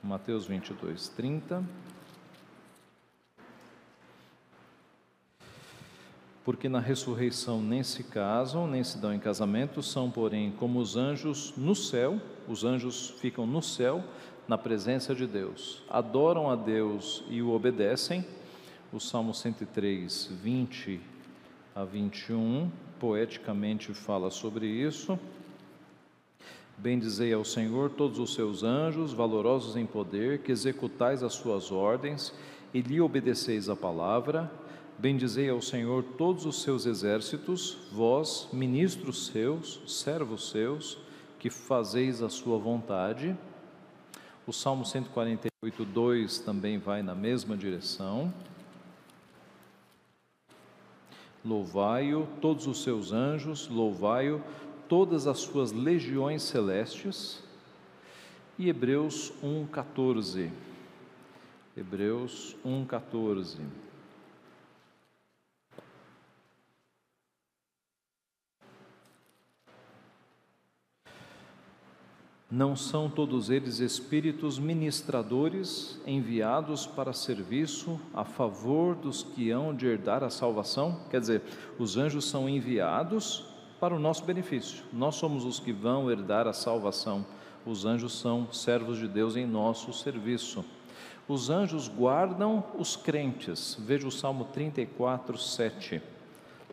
[0.03, 1.63] Mateus 22, 30.
[6.49, 10.97] porque na ressurreição nem se casam, nem se dão em casamento, são, porém, como os
[10.97, 14.03] anjos no céu, os anjos ficam no céu,
[14.47, 18.25] na presença de Deus, adoram a Deus e o obedecem.
[18.91, 20.99] O Salmo 103, 20
[21.75, 25.17] a 21, poeticamente fala sobre isso.
[26.77, 32.33] Bendizei ao Senhor todos os seus anjos, valorosos em poder, que executais as suas ordens
[32.73, 34.49] e lhe obedeceis a palavra.
[34.97, 40.97] Bendizei ao Senhor todos os seus exércitos, vós, ministros seus, servos seus,
[41.37, 43.35] que fazeis a sua vontade.
[44.45, 48.33] O Salmo 148, 2 também vai na mesma direção.
[51.43, 54.41] Louvai-o, todos os seus anjos, louvai-o,
[54.87, 57.41] todas as suas legiões celestes.
[58.57, 60.49] E Hebreus 1,14.
[61.77, 63.59] Hebreus 1,14.
[72.51, 79.85] Não são todos eles espíritos ministradores enviados para serviço a favor dos que hão de
[79.85, 80.99] herdar a salvação?
[81.11, 81.43] Quer dizer,
[81.77, 83.45] os anjos são enviados
[83.79, 84.83] para o nosso benefício.
[84.91, 87.23] Nós somos os que vão herdar a salvação.
[87.63, 90.65] Os anjos são servos de Deus em nosso serviço.
[91.27, 93.77] Os anjos guardam os crentes.
[93.79, 96.01] Veja o Salmo 34, 7.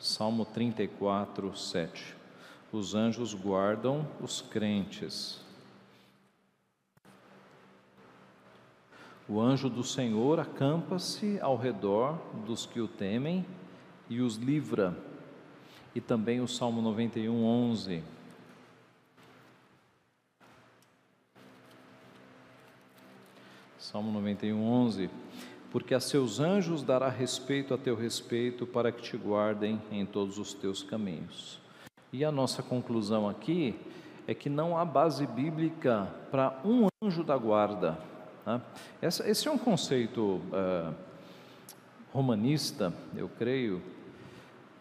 [0.01, 2.17] Salmo 34, 7.
[2.73, 5.45] Os anjos guardam os crentes.
[9.29, 12.17] O anjo do Senhor acampa-se ao redor
[12.47, 13.45] dos que o temem
[14.09, 14.97] e os livra.
[15.97, 18.05] E também o Salmo 91, 11.
[23.77, 25.11] Salmo 91, 11.
[25.73, 30.39] Porque a seus anjos dará respeito a teu respeito, para que te guardem em todos
[30.39, 31.59] os teus caminhos.
[32.13, 33.75] E a nossa conclusão aqui
[34.25, 37.99] é que não há base bíblica para um anjo da guarda.
[38.47, 38.61] Né?
[39.03, 40.95] Esse é um conceito uh,
[42.13, 43.83] romanista, eu creio,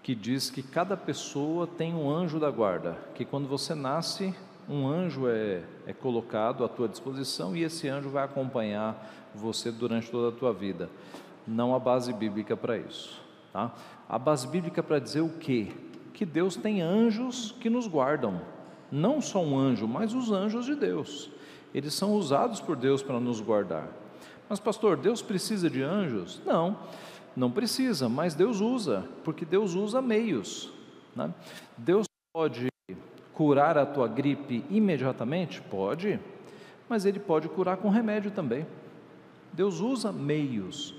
[0.04, 4.36] que diz que cada pessoa tem um anjo da guarda, que quando você nasce,
[4.70, 10.10] um anjo é, é colocado à tua disposição e esse anjo vai acompanhar você durante
[10.10, 10.90] toda a tua vida.
[11.48, 13.20] Não há base bíblica para isso.
[13.52, 13.74] Tá?
[14.08, 15.72] A base bíblica para dizer o quê?
[16.14, 18.42] Que Deus tem anjos que nos guardam.
[18.92, 21.30] Não só um anjo, mas os anjos de Deus.
[21.76, 23.90] Eles são usados por Deus para nos guardar.
[24.48, 26.42] Mas, pastor, Deus precisa de anjos?
[26.46, 26.80] Não,
[27.36, 30.72] não precisa, mas Deus usa, porque Deus usa meios.
[31.14, 31.34] Né?
[31.78, 32.70] Deus pode
[33.34, 35.60] curar a tua gripe imediatamente?
[35.64, 36.18] Pode,
[36.88, 38.66] mas Ele pode curar com remédio também.
[39.52, 40.96] Deus usa meios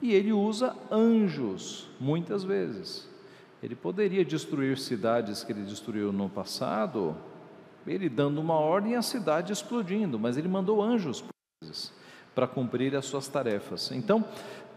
[0.00, 3.10] e Ele usa anjos, muitas vezes.
[3.60, 7.16] Ele poderia destruir cidades que Ele destruiu no passado,
[7.86, 11.24] Ele dando uma ordem e a cidade explodindo, mas Ele mandou anjos
[12.34, 13.90] para cumprir as suas tarefas.
[13.92, 14.24] Então,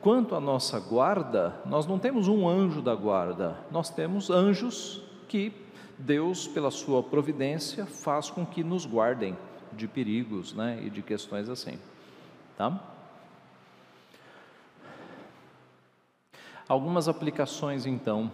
[0.02, 5.54] quanto à nossa guarda, nós não temos um anjo da guarda, nós temos anjos que
[5.98, 9.38] Deus, pela sua providência, faz com que nos guardem
[9.72, 11.80] de perigos né, e de questões assim.
[12.58, 12.80] Tá?
[16.68, 18.32] Algumas aplicações então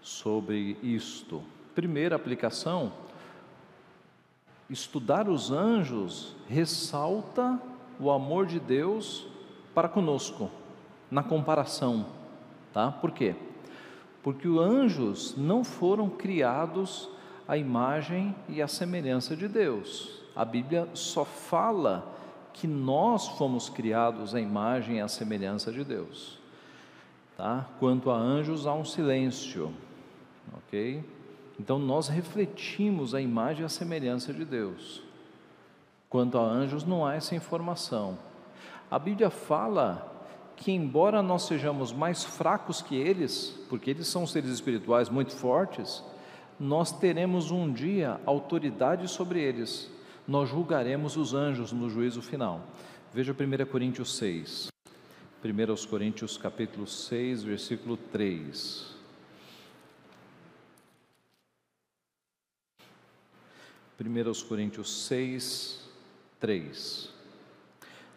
[0.00, 1.42] sobre isto.
[1.74, 2.92] Primeira aplicação:
[4.68, 7.60] estudar os anjos ressalta
[7.98, 9.26] o amor de Deus
[9.74, 10.50] para conosco,
[11.10, 12.06] na comparação,
[12.72, 12.90] tá?
[12.90, 13.34] Por quê?
[14.22, 17.08] Porque os anjos não foram criados
[17.46, 20.20] à imagem e à semelhança de Deus.
[20.34, 22.12] A Bíblia só fala
[22.52, 26.38] que nós fomos criados à imagem e à semelhança de Deus.
[27.36, 27.66] Tá?
[27.78, 29.72] Quanto a anjos, há um silêncio,
[30.56, 31.04] ok?
[31.58, 35.02] Então nós refletimos a imagem e a semelhança de Deus.
[36.08, 38.18] Quanto a anjos, não há essa informação.
[38.90, 40.12] A Bíblia fala
[40.56, 46.02] que, embora nós sejamos mais fracos que eles, porque eles são seres espirituais muito fortes,
[46.58, 49.90] nós teremos um dia autoridade sobre eles.
[50.26, 52.60] Nós julgaremos os anjos no juízo final.
[53.12, 54.68] Veja 1 Coríntios 6.
[55.44, 58.95] 1 Coríntios capítulo 6, versículo 3.
[63.96, 65.88] Primeiros Coríntios 6,
[66.38, 67.10] 3.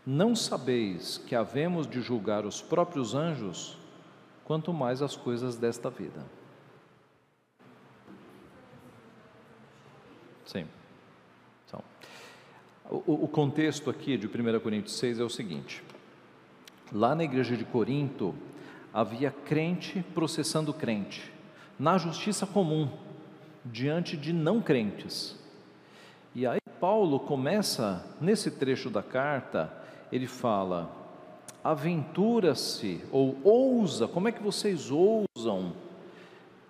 [0.05, 3.77] Não sabeis que havemos de julgar os próprios anjos,
[4.43, 6.25] quanto mais as coisas desta vida.
[10.45, 10.67] Sim.
[11.65, 11.81] Então,
[12.89, 15.81] o, o contexto aqui de 1 Coríntios 6 é o seguinte:
[16.91, 18.35] Lá na igreja de Corinto,
[18.93, 21.31] havia crente processando crente,
[21.77, 22.89] na justiça comum,
[23.63, 25.38] diante de não crentes.
[26.35, 29.71] E aí Paulo começa, nesse trecho da carta,
[30.11, 30.89] ele fala:
[31.63, 35.73] aventura-se ou ousa, como é que vocês ousam,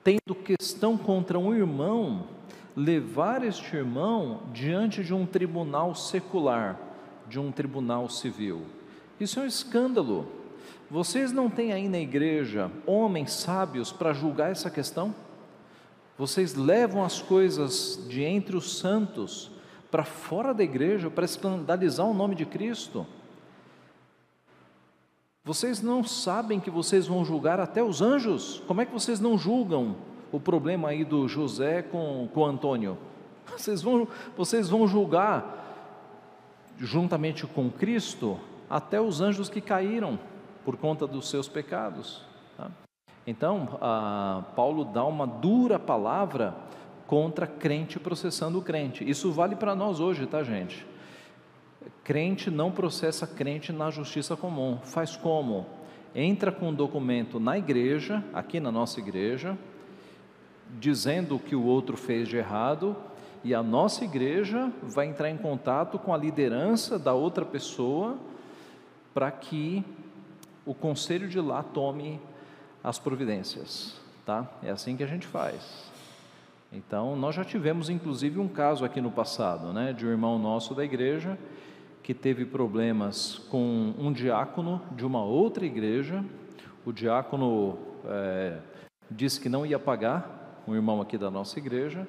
[0.04, 2.24] tendo questão contra um irmão,
[2.76, 6.80] levar este irmão diante de um tribunal secular,
[7.28, 8.62] de um tribunal civil?
[9.20, 10.26] Isso é um escândalo.
[10.90, 15.14] Vocês não têm aí na igreja homens sábios para julgar essa questão?
[16.20, 19.50] Vocês levam as coisas de entre os santos
[19.90, 23.08] para fora da igreja para escandalizar o nome de Cristo.
[25.46, 28.62] Vocês não sabem que vocês vão julgar até os anjos?
[28.68, 29.96] Como é que vocês não julgam
[30.30, 32.98] o problema aí do José com, com Antônio?
[33.58, 34.08] Vocês vão,
[34.38, 35.66] vocês vão julgar
[36.78, 38.40] juntamente com Cristo
[38.70, 40.20] até os anjos que caíram
[40.64, 42.22] por conta dos seus pecados.
[42.56, 42.70] Tá?
[43.30, 43.78] Então,
[44.56, 46.56] Paulo dá uma dura palavra
[47.06, 49.08] contra crente processando crente.
[49.08, 50.84] Isso vale para nós hoje, tá, gente?
[52.04, 54.80] Crente não processa crente na justiça comum.
[54.82, 55.68] Faz como?
[56.16, 59.56] Entra com um documento na igreja, aqui na nossa igreja,
[60.80, 62.98] dizendo o que o outro fez de errado,
[63.44, 68.18] e a nossa igreja vai entrar em contato com a liderança da outra pessoa
[69.14, 69.86] para que
[70.66, 72.20] o conselho de lá tome
[72.84, 74.48] as providências, tá?
[74.64, 75.90] É assim que a gente faz.
[76.72, 80.76] Então, nós já tivemos inclusive um caso aqui no passado, né, de um irmão nosso
[80.76, 81.38] da igreja
[82.04, 86.24] que teve problemas com um diácono de uma outra igreja.
[86.86, 88.58] O diácono é,
[89.10, 92.08] disse que não ia pagar, um irmão aqui da nossa igreja.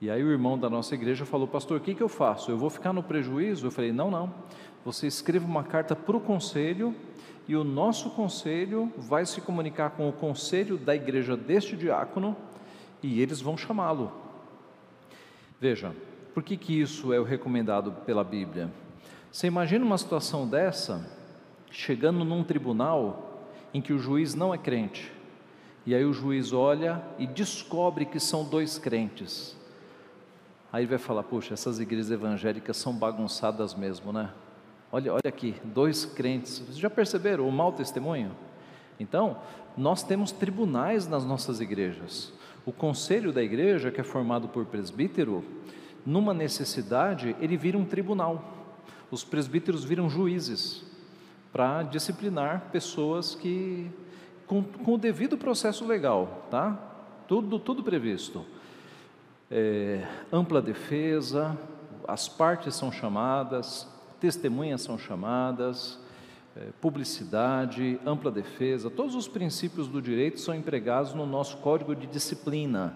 [0.00, 2.50] E aí o irmão da nossa igreja falou, pastor, o que, que eu faço?
[2.50, 3.66] Eu vou ficar no prejuízo?
[3.66, 4.32] Eu falei, não, não
[4.86, 6.94] você escreva uma carta para o conselho
[7.48, 12.36] e o nosso conselho vai se comunicar com o conselho da igreja deste diácono
[13.02, 14.12] e eles vão chamá-lo.
[15.60, 15.94] Veja,
[16.34, 18.70] por que, que isso é o recomendado pela Bíblia?
[19.30, 21.08] Você imagina uma situação dessa,
[21.70, 25.12] chegando num tribunal em que o juiz não é crente.
[25.84, 29.56] E aí o juiz olha e descobre que são dois crentes.
[30.72, 34.30] Aí vai falar: puxa, essas igrejas evangélicas são bagunçadas mesmo, né?
[34.90, 36.58] Olha, olha aqui, dois crentes.
[36.58, 38.30] Vocês já perceberam o mau testemunho?
[38.98, 39.38] Então,
[39.76, 42.32] nós temos tribunais nas nossas igrejas.
[42.64, 45.44] O conselho da igreja, que é formado por presbítero,
[46.04, 48.54] numa necessidade, ele vira um tribunal.
[49.10, 50.84] Os presbíteros viram juízes
[51.52, 53.90] para disciplinar pessoas que
[54.46, 56.78] com, com, o devido processo legal, tá?
[57.26, 58.44] Tudo, tudo previsto.
[59.50, 61.58] É, ampla defesa,
[62.06, 63.88] as partes são chamadas,
[64.26, 66.00] testemunhas são chamadas,
[66.56, 72.08] é, publicidade, ampla defesa, todos os princípios do direito são empregados no nosso Código de
[72.08, 72.92] Disciplina.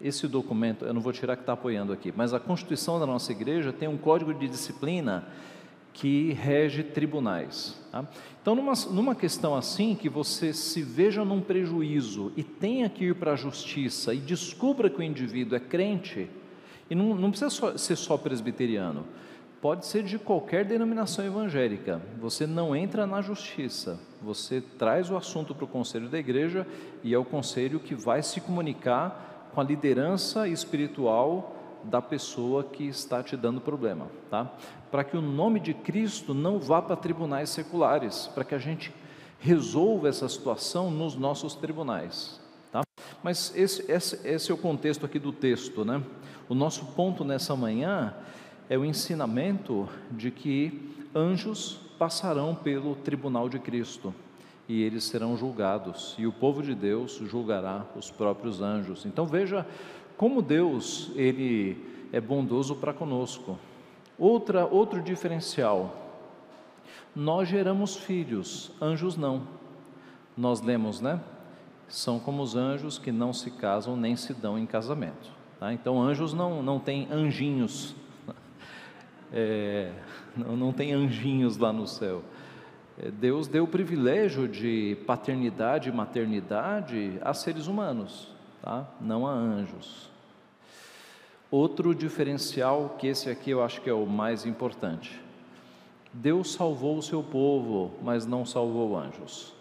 [0.00, 3.32] Esse documento, eu não vou tirar que está apoiando aqui, mas a Constituição da nossa
[3.32, 5.28] igreja tem um Código de Disciplina
[5.92, 7.78] que rege tribunais.
[7.92, 8.06] Tá?
[8.40, 13.14] Então, numa, numa questão assim, que você se veja num prejuízo e tenha que ir
[13.16, 16.30] para a justiça e descubra que o indivíduo é crente,
[16.88, 19.04] e não, não precisa só, ser só presbiteriano,
[19.60, 22.00] pode ser de qualquer denominação evangélica.
[22.20, 26.66] Você não entra na justiça, você traz o assunto para o conselho da igreja
[27.02, 32.84] e é o conselho que vai se comunicar com a liderança espiritual da pessoa que
[32.84, 34.52] está te dando problema, tá?
[34.90, 38.92] Para que o nome de Cristo não vá para tribunais seculares, para que a gente
[39.38, 42.40] resolva essa situação nos nossos tribunais,
[42.72, 42.82] tá?
[43.22, 46.02] Mas esse, esse, esse é o contexto aqui do texto, né?
[46.48, 48.14] O nosso ponto nessa manhã
[48.68, 54.14] é o ensinamento de que anjos passarão pelo tribunal de Cristo
[54.68, 59.06] e eles serão julgados, e o povo de Deus julgará os próprios anjos.
[59.06, 59.64] Então veja
[60.16, 61.76] como Deus ele
[62.12, 63.58] é bondoso para conosco.
[64.18, 65.94] Outra outro diferencial.
[67.14, 69.42] Nós geramos filhos, anjos não.
[70.36, 71.20] Nós lemos, né?
[71.88, 75.30] São como os anjos que não se casam nem se dão em casamento.
[75.60, 75.72] Tá?
[75.72, 77.94] Então anjos não não têm anjinhos
[79.38, 79.92] é,
[80.34, 82.22] não, não tem anjinhos lá no céu.
[82.98, 88.88] É, Deus deu o privilégio de paternidade e maternidade a seres humanos, tá?
[88.98, 90.10] não a anjos.
[91.50, 95.20] Outro diferencial, que esse aqui eu acho que é o mais importante.
[96.12, 99.52] Deus salvou o seu povo, mas não salvou anjos.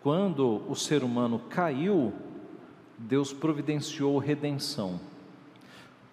[0.00, 2.12] Quando o ser humano caiu,
[2.96, 5.00] Deus providenciou redenção.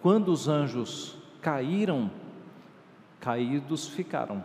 [0.01, 2.09] Quando os anjos caíram,
[3.21, 4.43] caídos ficaram.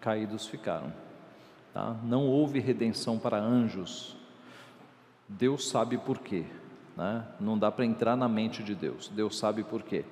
[0.00, 0.92] Caídos ficaram.
[1.72, 1.94] Tá?
[2.02, 4.16] Não houve redenção para anjos.
[5.28, 6.44] Deus sabe por quê.
[6.96, 7.24] Né?
[7.38, 9.08] Não dá para entrar na mente de Deus.
[9.08, 10.04] Deus sabe por quê.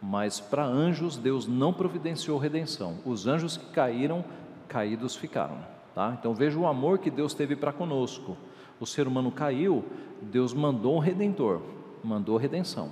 [0.00, 2.98] Mas para anjos, Deus não providenciou redenção.
[3.04, 4.24] Os anjos que caíram,
[4.68, 5.58] caídos ficaram.
[5.94, 6.16] Tá?
[6.18, 8.36] Então veja o amor que Deus teve para conosco.
[8.80, 9.84] O ser humano caiu,
[10.20, 11.62] Deus mandou um redentor,
[12.02, 12.90] mandou redenção.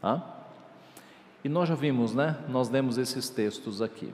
[0.00, 0.31] Tá?
[1.44, 2.36] E nós já vimos, né?
[2.48, 4.12] Nós lemos esses textos aqui.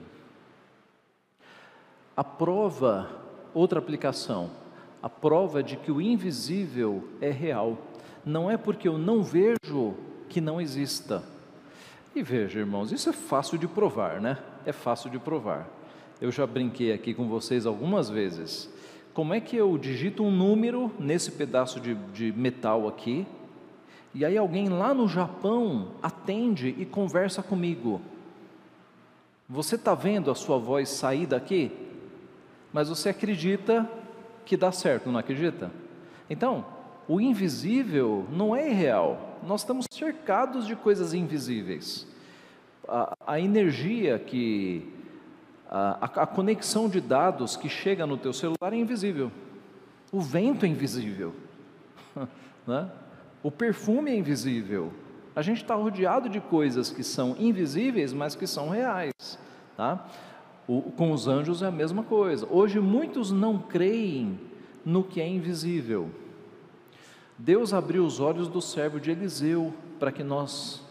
[2.17, 3.09] A prova,
[3.53, 4.49] outra aplicação,
[5.01, 7.77] a prova de que o invisível é real.
[8.25, 9.93] Não é porque eu não vejo
[10.27, 11.23] que não exista.
[12.15, 14.37] E veja, irmãos, isso é fácil de provar, né?
[14.65, 15.67] É fácil de provar.
[16.19, 18.69] Eu já brinquei aqui com vocês algumas vezes.
[19.13, 23.25] Como é que eu digito um número nesse pedaço de, de metal aqui
[24.13, 28.01] e aí alguém lá no Japão atende e conversa comigo.
[29.47, 31.71] Você está vendo a sua voz sair daqui?
[32.73, 33.89] Mas você acredita
[34.45, 35.71] que dá certo, não acredita?
[36.29, 36.65] Então,
[37.07, 39.39] o invisível não é irreal.
[39.43, 42.07] Nós estamos cercados de coisas invisíveis.
[42.87, 44.93] A, a energia que.
[45.71, 49.31] A, a conexão de dados que chega no teu celular é invisível.
[50.11, 51.33] O vento é invisível.
[52.65, 52.89] né?
[53.41, 54.91] O perfume é invisível.
[55.35, 59.13] A gente está rodeado de coisas que são invisíveis, mas que são reais.
[59.77, 60.05] Tá?
[60.67, 62.47] O, com os anjos é a mesma coisa.
[62.49, 64.37] Hoje muitos não creem
[64.83, 66.09] no que é invisível.
[67.37, 70.83] Deus abriu os olhos do servo de Eliseu para que nós,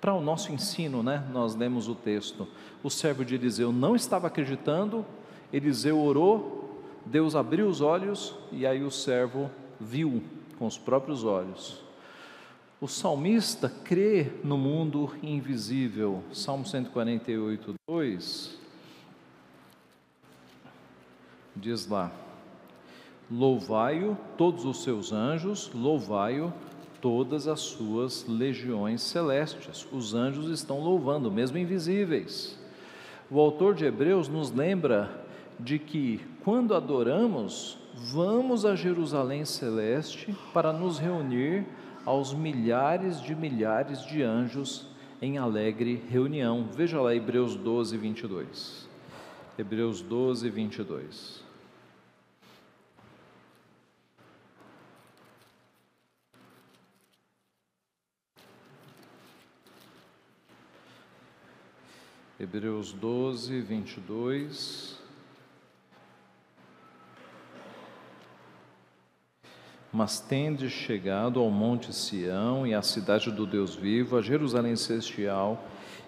[0.00, 1.26] para o nosso ensino, né?
[1.32, 2.46] Nós lemos o texto.
[2.84, 5.04] O servo de Eliseu não estava acreditando.
[5.52, 10.22] Eliseu orou, Deus abriu os olhos e aí o servo viu
[10.60, 11.80] com os próprios olhos.
[12.82, 16.22] O salmista crê no mundo invisível.
[16.34, 18.58] Salmo 148, 2
[21.56, 22.12] diz lá:
[23.30, 26.52] Louvai-o todos os seus anjos, louvai-o
[27.00, 29.86] todas as suas legiões celestes.
[29.90, 32.58] Os anjos estão louvando, mesmo invisíveis.
[33.30, 35.24] O autor de Hebreus nos lembra
[35.58, 41.66] de que quando adoramos, vamos a Jerusalém celeste para nos reunir
[42.04, 44.86] aos milhares de milhares de anjos
[45.20, 46.68] em alegre reunião.
[46.72, 48.88] Veja lá Hebreus 12, 22.
[49.58, 51.44] Hebreus 12, 22.
[62.38, 64.99] Hebreus 12, 22.
[69.92, 75.64] Mas tendes chegado ao Monte Sião e à cidade do Deus vivo, a Jerusalém celestial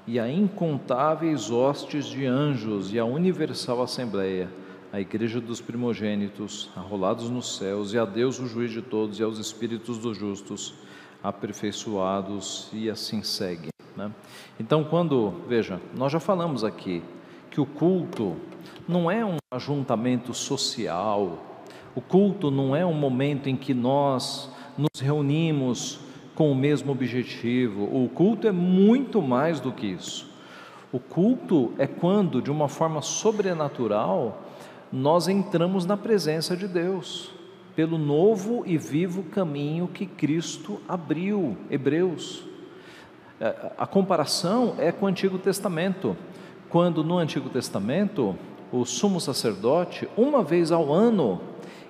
[0.06, 4.48] e a incontáveis hostes de anjos e a universal assembleia,
[4.92, 9.22] a igreja dos primogênitos, arrolados nos céus, e a Deus, o juiz de todos, e
[9.22, 10.74] aos espíritos dos justos,
[11.22, 13.68] aperfeiçoados, e assim segue.
[13.96, 14.10] Né?
[14.60, 17.02] Então, quando, veja, nós já falamos aqui
[17.50, 18.36] que o culto
[18.88, 21.51] não é um ajuntamento social,
[21.94, 26.00] o culto não é um momento em que nós nos reunimos
[26.34, 30.30] com o mesmo objetivo, o culto é muito mais do que isso.
[30.90, 34.42] O culto é quando, de uma forma sobrenatural,
[34.90, 37.30] nós entramos na presença de Deus,
[37.76, 41.56] pelo novo e vivo caminho que Cristo abriu.
[41.70, 42.44] Hebreus
[43.42, 46.16] é, a comparação é com o Antigo Testamento,
[46.68, 48.36] quando no Antigo Testamento
[48.70, 51.40] o sumo sacerdote, uma vez ao ano,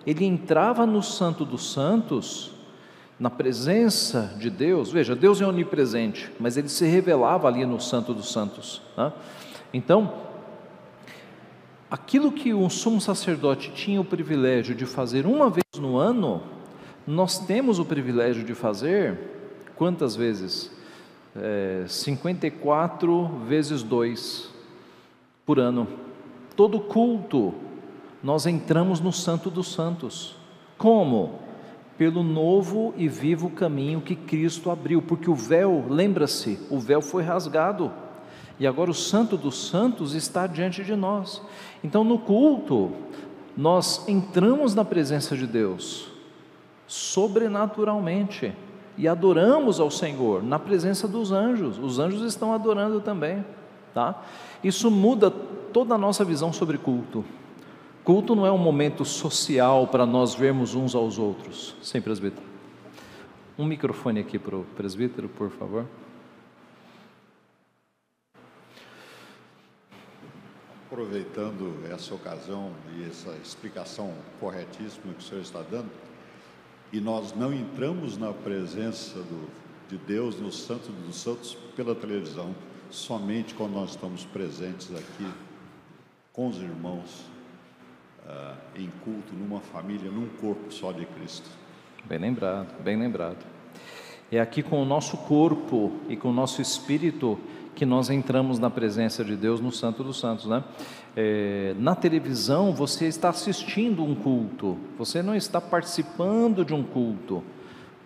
[0.07, 2.53] ele entrava no Santo dos Santos,
[3.19, 4.91] na presença de Deus.
[4.91, 8.83] Veja, Deus é onipresente, mas ele se revelava ali no Santo dos Santos.
[8.97, 9.13] Né?
[9.73, 10.13] Então,
[11.91, 16.43] aquilo que um sumo sacerdote tinha o privilégio de fazer uma vez no ano,
[17.07, 19.19] nós temos o privilégio de fazer
[19.77, 20.71] quantas vezes?
[21.37, 24.51] é, 54 vezes 2
[25.45, 25.89] por ano.
[26.57, 27.55] Todo culto,
[28.23, 30.37] nós entramos no Santo dos Santos.
[30.79, 31.41] Como?
[31.99, 37.23] Pelo novo e vivo caminho que Cristo abriu, porque o véu, lembra-se, o véu foi
[37.23, 37.93] rasgado.
[38.59, 41.43] E agora o Santo dos Santos está diante de nós.
[41.83, 42.93] Então, no culto,
[43.57, 46.13] nós entramos na presença de Deus
[46.87, 48.53] sobrenaturalmente
[48.99, 51.79] e adoramos ao Senhor na presença dos anjos.
[51.79, 53.45] Os anjos estão adorando também,
[53.95, 54.23] tá?
[54.63, 57.25] Isso muda toda a nossa visão sobre culto.
[58.05, 61.77] Culto não é um momento social para nós vermos uns aos outros.
[61.81, 62.45] Sem presbítero.
[63.57, 65.87] Um microfone aqui para o presbítero, por favor.
[70.87, 75.91] Aproveitando essa ocasião e essa explicação corretíssima que o senhor está dando,
[76.93, 79.49] e nós não entramos na presença do,
[79.89, 82.53] de Deus, no Santo dos Santos, pela televisão,
[82.91, 85.31] somente quando nós estamos presentes aqui
[86.33, 87.32] com os irmãos,
[88.27, 91.49] uh, em culto, numa família, num corpo só de Cristo.
[92.05, 93.45] Bem lembrado, bem lembrado.
[94.31, 97.39] É aqui com o nosso corpo e com o nosso espírito
[97.75, 100.63] que nós entramos na presença de Deus no Santo dos Santos, né?
[101.15, 107.43] É, na televisão você está assistindo um culto, você não está participando de um culto.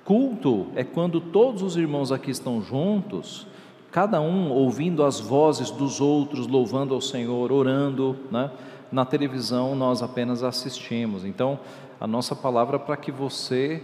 [0.04, 3.46] Culto é quando todos os irmãos aqui estão juntos,
[3.90, 8.50] cada um ouvindo as vozes dos outros, louvando ao Senhor, orando, né?
[8.90, 11.24] Na televisão nós apenas assistimos.
[11.24, 11.58] Então,
[12.00, 13.82] a nossa palavra é para que você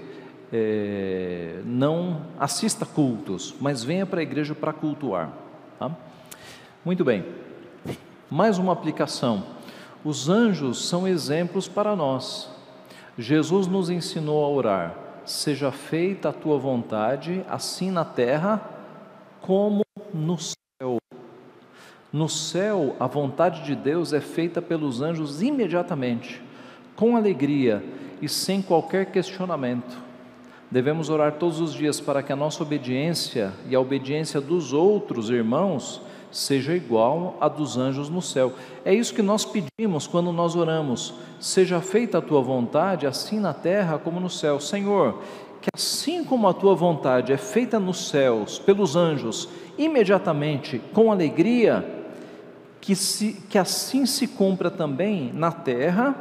[0.52, 5.32] é, não assista cultos, mas venha para a igreja para cultuar.
[5.78, 5.90] Tá?
[6.84, 7.24] Muito bem,
[8.30, 9.44] mais uma aplicação.
[10.04, 12.50] Os anjos são exemplos para nós.
[13.16, 18.60] Jesus nos ensinou a orar: seja feita a tua vontade, assim na terra
[19.40, 19.82] como
[20.12, 20.61] no céu.
[22.12, 26.42] No céu, a vontade de Deus é feita pelos anjos imediatamente,
[26.94, 27.82] com alegria
[28.20, 29.96] e sem qualquer questionamento.
[30.70, 35.30] Devemos orar todos os dias para que a nossa obediência e a obediência dos outros
[35.30, 38.52] irmãos seja igual à dos anjos no céu.
[38.84, 43.54] É isso que nós pedimos quando nós oramos: seja feita a tua vontade, assim na
[43.54, 44.60] terra como no céu.
[44.60, 45.22] Senhor,
[45.62, 49.48] que assim como a tua vontade é feita nos céus pelos anjos,
[49.78, 52.01] imediatamente, com alegria,
[52.82, 56.16] que, se, que assim se cumpra também na terra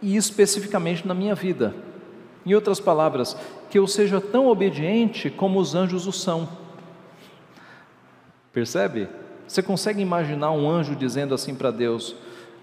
[0.00, 1.74] e especificamente na minha vida.
[2.46, 3.36] Em outras palavras,
[3.68, 6.48] que eu seja tão obediente como os anjos o são.
[8.52, 9.08] Percebe?
[9.46, 12.14] Você consegue imaginar um anjo dizendo assim para Deus: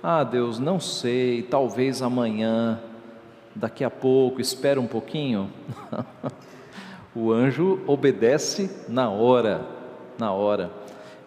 [0.01, 2.79] Ah, Deus, não sei, talvez amanhã,
[3.53, 5.51] daqui a pouco, espera um pouquinho?
[7.13, 9.65] o anjo obedece na hora,
[10.17, 10.71] na hora.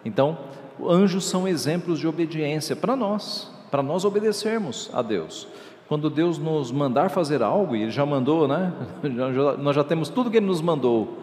[0.03, 0.37] Então,
[0.81, 5.47] anjos são exemplos de obediência para nós, para nós obedecermos a Deus.
[5.87, 8.73] Quando Deus nos mandar fazer algo, e Ele já mandou, né?
[9.59, 11.19] Nós já temos tudo que Ele nos mandou,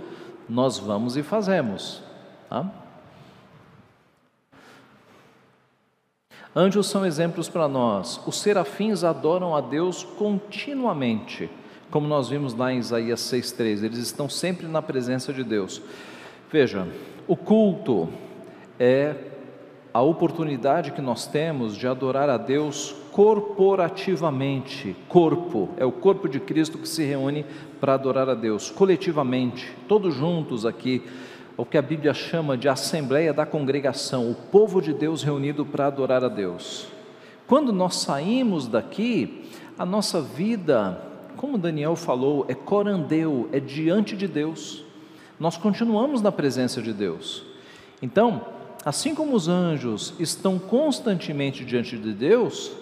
[0.48, 2.02] nós vamos e fazemos.
[2.48, 2.70] Tá?
[6.54, 8.20] Anjos são exemplos para nós.
[8.26, 11.48] Os serafins adoram a Deus continuamente,
[11.90, 13.84] como nós vimos lá em Isaías 6,3.
[13.84, 15.80] Eles estão sempre na presença de Deus.
[16.50, 16.88] Veja,
[17.28, 18.08] o culto
[18.78, 19.14] é
[19.92, 24.96] a oportunidade que nós temos de adorar a Deus corporativamente.
[25.08, 27.44] Corpo, é o corpo de Cristo que se reúne
[27.80, 31.02] para adorar a Deus, coletivamente, todos juntos aqui
[31.60, 35.88] o que a Bíblia chama de assembleia da congregação, o povo de Deus reunido para
[35.88, 36.88] adorar a Deus.
[37.46, 39.44] Quando nós saímos daqui,
[39.78, 41.02] a nossa vida,
[41.36, 44.82] como Daniel falou, é corandeu, é diante de Deus.
[45.38, 47.44] Nós continuamos na presença de Deus.
[48.00, 48.42] Então,
[48.84, 52.72] assim como os anjos estão constantemente diante de Deus,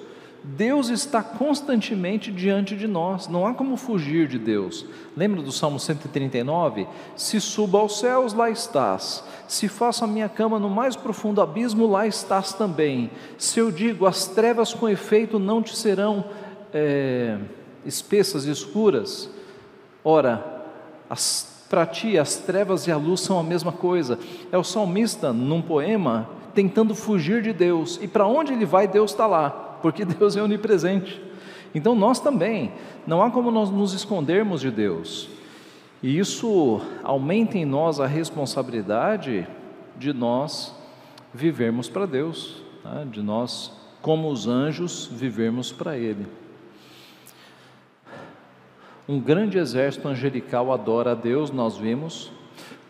[0.43, 4.87] Deus está constantemente diante de nós, não há como fugir de Deus.
[5.17, 6.87] Lembra do Salmo 139?
[7.17, 9.25] Se suba aos céus, lá estás.
[9.49, 13.11] Se faço a minha cama no mais profundo abismo, lá estás também.
[13.37, 16.25] Se eu digo, as trevas com efeito não te serão
[16.73, 17.39] é,
[17.85, 19.29] espessas e escuras,
[20.05, 20.65] ora,
[21.69, 24.19] para ti as trevas e a luz são a mesma coisa.
[24.51, 29.11] É o salmista, num poema, tentando fugir de Deus, e para onde ele vai, Deus
[29.11, 31.21] está lá porque Deus é onipresente.
[31.75, 32.73] Então nós também,
[33.07, 35.29] não há como nós nos escondermos de Deus.
[36.03, 39.47] E isso aumenta em nós a responsabilidade
[39.97, 40.75] de nós
[41.35, 43.05] vivermos para Deus, tá?
[43.05, 46.27] de nós, como os anjos, vivermos para Ele.
[49.09, 52.31] Um grande exército angelical adora a Deus, nós vimos.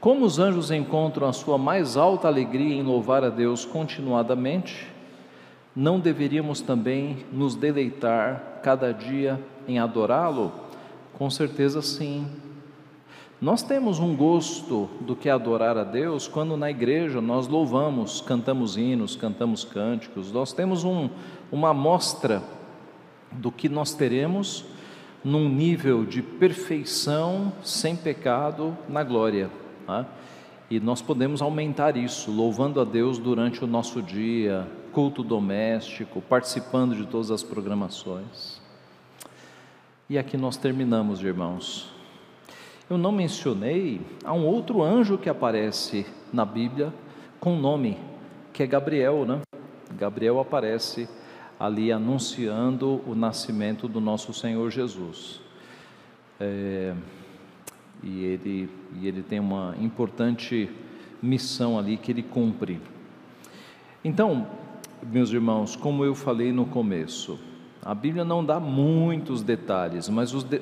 [0.01, 4.89] Como os anjos encontram a sua mais alta alegria em louvar a Deus continuadamente,
[5.77, 10.53] não deveríamos também nos deleitar cada dia em adorá-lo?
[11.17, 12.27] Com certeza sim.
[13.41, 18.77] Nós temos um gosto do que adorar a Deus quando na igreja nós louvamos, cantamos
[18.77, 21.09] hinos, cantamos cânticos, nós temos um,
[21.53, 22.43] uma amostra
[23.31, 24.65] do que nós teremos
[25.25, 29.51] num nível de perfeição sem pecado na glória.
[29.87, 30.07] Tá?
[30.71, 36.95] E nós podemos aumentar isso, louvando a Deus durante o nosso dia, culto doméstico, participando
[36.95, 38.61] de todas as programações.
[40.11, 41.93] E aqui nós terminamos, irmãos.
[42.89, 46.93] Eu não mencionei, há um outro anjo que aparece na Bíblia
[47.39, 47.99] com nome,
[48.53, 49.41] que é Gabriel, né?
[49.99, 51.09] Gabriel aparece
[51.59, 55.41] ali anunciando o nascimento do nosso Senhor Jesus.
[56.39, 56.95] É,
[58.03, 60.71] e, ele, e ele tem uma importante
[61.21, 62.81] missão ali que ele cumpre.
[64.05, 64.47] Então,
[65.03, 67.39] meus irmãos, como eu falei no começo,
[67.83, 70.61] a Bíblia não dá muitos detalhes, mas de...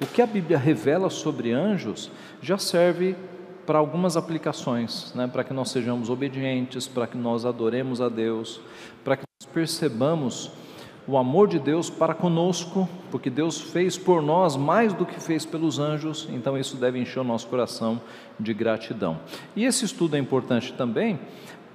[0.00, 3.16] o que a Bíblia revela sobre anjos já serve
[3.66, 5.26] para algumas aplicações, né?
[5.26, 8.60] para que nós sejamos obedientes, para que nós adoremos a Deus,
[9.02, 9.25] para que
[9.56, 10.50] percebamos
[11.08, 15.46] o amor de Deus para conosco, porque Deus fez por nós mais do que fez
[15.46, 17.98] pelos anjos, então isso deve encher o nosso coração
[18.38, 19.18] de gratidão.
[19.54, 21.18] E esse estudo é importante também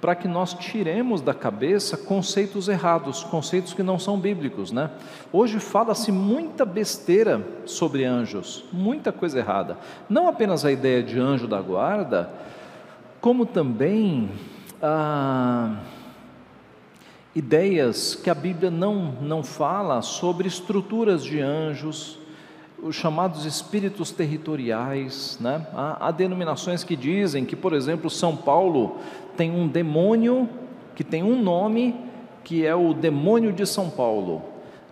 [0.00, 4.90] para que nós tiremos da cabeça conceitos errados, conceitos que não são bíblicos, né?
[5.32, 9.76] Hoje fala-se muita besteira sobre anjos, muita coisa errada.
[10.08, 12.30] Não apenas a ideia de anjo da guarda,
[13.20, 14.30] como também
[14.82, 15.76] ah,
[17.34, 22.18] ideias que a Bíblia não, não fala sobre estruturas de anjos,
[22.82, 25.38] os chamados espíritos territoriais.
[25.40, 25.66] Né?
[25.74, 28.96] Há, há, denominações que dizem que, por exemplo, São Paulo
[29.36, 30.48] tem um demônio
[30.94, 31.94] que tem um nome
[32.44, 34.42] que é o demônio de São Paulo.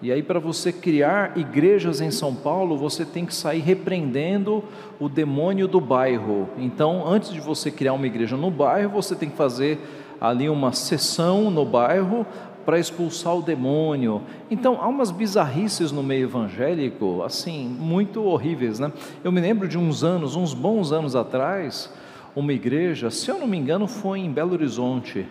[0.03, 4.64] E aí, para você criar igrejas em São Paulo, você tem que sair repreendendo
[4.99, 6.49] o demônio do bairro.
[6.57, 9.78] Então, antes de você criar uma igreja no bairro, você tem que fazer
[10.21, 12.27] ali uma sessão no bairro
[12.64, 14.23] para expulsar o demônio.
[14.51, 18.93] Então, há umas bizarrices no meio evangélico, assim, muito horríveis, né?
[19.25, 21.93] Eu me lembro de uns anos, uns bons anos atrás,
[22.37, 25.27] uma igreja, se eu não me engano, foi em Belo Horizonte.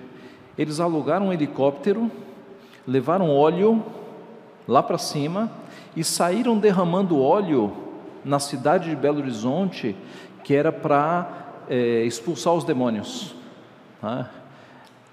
[0.57, 2.11] Eles alugaram um helicóptero,
[2.85, 3.83] levaram óleo
[4.67, 5.51] lá para cima
[5.95, 7.71] e saíram derramando óleo
[8.25, 9.95] na cidade de Belo Horizonte,
[10.43, 13.35] que era para é, expulsar os demônios.
[14.01, 14.29] Tá?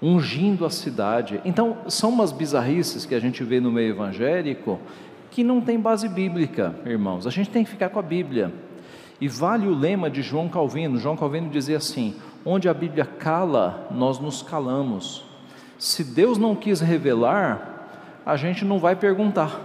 [0.01, 1.41] Ungindo a cidade.
[1.43, 4.79] Então, são umas bizarrices que a gente vê no meio evangélico
[5.31, 7.27] que não tem base bíblica, irmãos.
[7.27, 8.51] A gente tem que ficar com a Bíblia.
[9.19, 10.99] E vale o lema de João Calvino.
[10.99, 15.25] João Calvino dizia assim: onde a Bíblia cala, nós nos calamos.
[15.77, 17.87] Se Deus não quis revelar,
[18.25, 19.61] a gente não vai perguntar.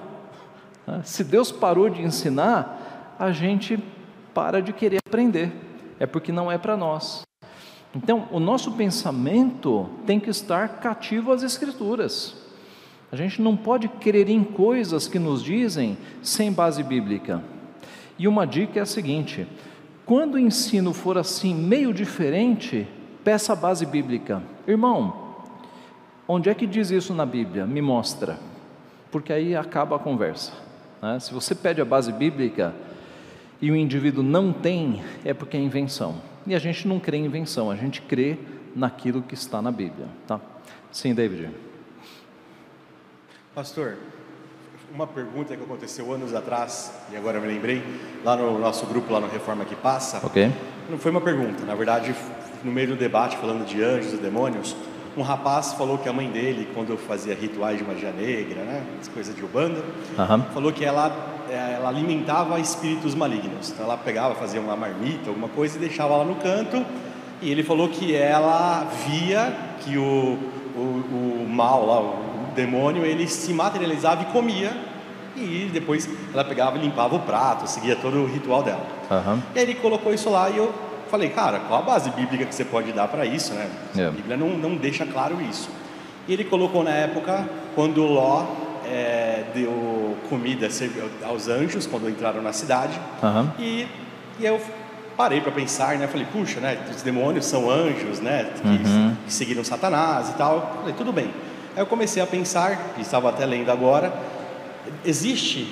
[0.86, 1.00] Né?
[1.04, 3.78] Se Deus parou de ensinar, a gente
[4.34, 5.52] para de querer aprender,
[5.98, 7.22] é porque não é para nós.
[7.94, 12.34] Então, o nosso pensamento tem que estar cativo às Escrituras.
[13.10, 17.44] A gente não pode crer em coisas que nos dizem sem base bíblica.
[18.18, 19.46] E uma dica é a seguinte:
[20.06, 22.88] quando o ensino for assim, meio diferente,
[23.22, 24.42] peça a base bíblica.
[24.66, 25.34] Irmão,
[26.26, 27.66] onde é que diz isso na Bíblia?
[27.66, 28.38] Me mostra.
[29.10, 30.52] Porque aí acaba a conversa.
[31.02, 31.20] Né?
[31.20, 32.74] Se você pede a base bíblica
[33.60, 36.31] e o indivíduo não tem, é porque é invenção.
[36.46, 38.38] E a gente não crê em invenção, a gente crê
[38.74, 40.06] naquilo que está na Bíblia.
[40.26, 40.40] Tá?
[40.90, 41.50] Sim, David.
[43.54, 43.96] Pastor,
[44.94, 47.82] uma pergunta que aconteceu anos atrás, e agora eu me lembrei,
[48.24, 50.24] lá no nosso grupo, lá no Reforma que Passa.
[50.24, 50.50] Ok.
[50.90, 52.14] Não foi uma pergunta, na verdade,
[52.64, 54.76] no meio do debate, falando de anjos e demônios,
[55.16, 59.08] um rapaz falou que a mãe dele, quando fazia rituais de magia negra, né, as
[59.08, 59.82] coisas de Ubanda,
[60.54, 61.10] falou que ela,
[61.52, 63.70] ela alimentava espíritos malignos.
[63.70, 66.84] Então ela pegava, fazia uma marmita, alguma coisa e deixava lá no canto.
[67.40, 70.38] E ele falou que ela via que o,
[70.76, 74.72] o, o mal lá, o demônio, ele se materializava e comia.
[75.36, 78.86] E depois ela pegava e limpava o prato, seguia todo o ritual dela.
[79.10, 79.42] Aham.
[79.54, 80.72] E aí ele colocou isso lá e eu
[81.10, 83.68] falei, cara, qual a base bíblica que você pode dar para isso, né?
[83.96, 84.06] É.
[84.06, 85.68] A Bíblia não, não deixa claro isso.
[86.28, 88.46] E ele colocou na época quando Ló
[88.92, 90.68] eh, deu comida
[91.24, 92.98] aos anjos quando entraram na cidade.
[93.22, 93.52] Aham.
[93.58, 93.86] E,
[94.38, 94.60] e eu
[95.16, 96.06] parei para pensar, né?
[96.06, 96.78] Falei, puxa, né?
[96.94, 98.50] Os demônios são anjos, né?
[98.60, 99.16] Que, Uhum.
[99.26, 100.76] que seguiram Satanás e tal.
[100.80, 101.30] Falei, tudo bem.
[101.74, 104.12] Aí eu comecei a pensar, e estava até lendo agora,
[105.04, 105.66] existe,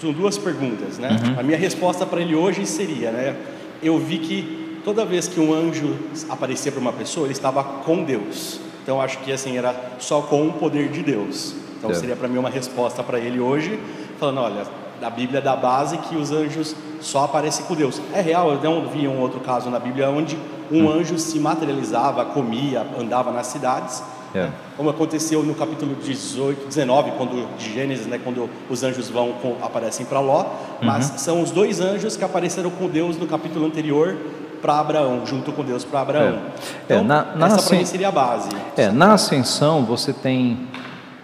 [0.00, 1.08] são duas perguntas, né?
[1.38, 3.36] A minha resposta para ele hoje seria, né?
[3.82, 5.96] Eu vi que toda vez que um anjo
[6.28, 8.60] aparecia para uma pessoa, ele estava com Deus.
[8.82, 11.54] Então acho que assim era só com o poder de Deus.
[11.80, 13.80] Então seria para mim uma resposta para ele hoje,
[14.18, 14.62] falando, olha,
[15.02, 18.00] a Bíblia dá base que os anjos só aparecem com Deus.
[18.12, 20.38] É real, eu não vi um outro caso na Bíblia onde
[20.70, 24.02] um anjo se materializava, comia, andava nas cidades.
[24.34, 24.42] É.
[24.44, 24.52] né?
[24.76, 29.56] Como aconteceu no capítulo 18, 19, quando, de Gênesis, né, quando os anjos vão com-
[29.60, 30.44] aparecem para Ló,
[30.80, 34.16] mas são os dois anjos que apareceram com Deus no capítulo anterior
[34.62, 36.22] para Abraão, junto com Deus para Abraão.
[36.28, 36.28] É.
[36.36, 38.48] É, Então, na- na essa para mim seria a base.
[38.76, 40.68] É, na ascensão você tem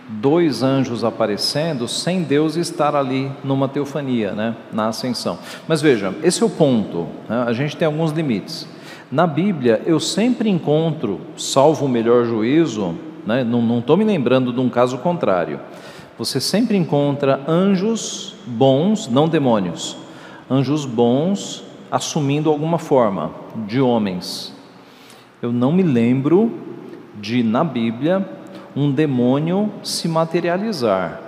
[0.08, 4.56] dois anjos aparecendo sem Deus estar ali numa teofania, né?
[4.72, 5.38] Na ascensão.
[5.66, 7.06] Mas veja, esse é o ponto.
[7.28, 7.44] né?
[7.46, 8.68] A gente tem alguns limites.
[9.10, 12.94] Na Bíblia eu sempre encontro, salvo o melhor juízo,
[13.26, 13.42] né?
[13.44, 15.60] Não estou me lembrando de um caso contrário.
[16.18, 19.96] Você sempre encontra anjos bons, não demônios,
[20.50, 23.32] anjos bons assumindo alguma forma
[23.66, 24.54] de homens.
[25.42, 26.50] Eu não me lembro
[27.20, 28.26] de, na Bíblia,
[28.76, 31.18] um demônio se materializar.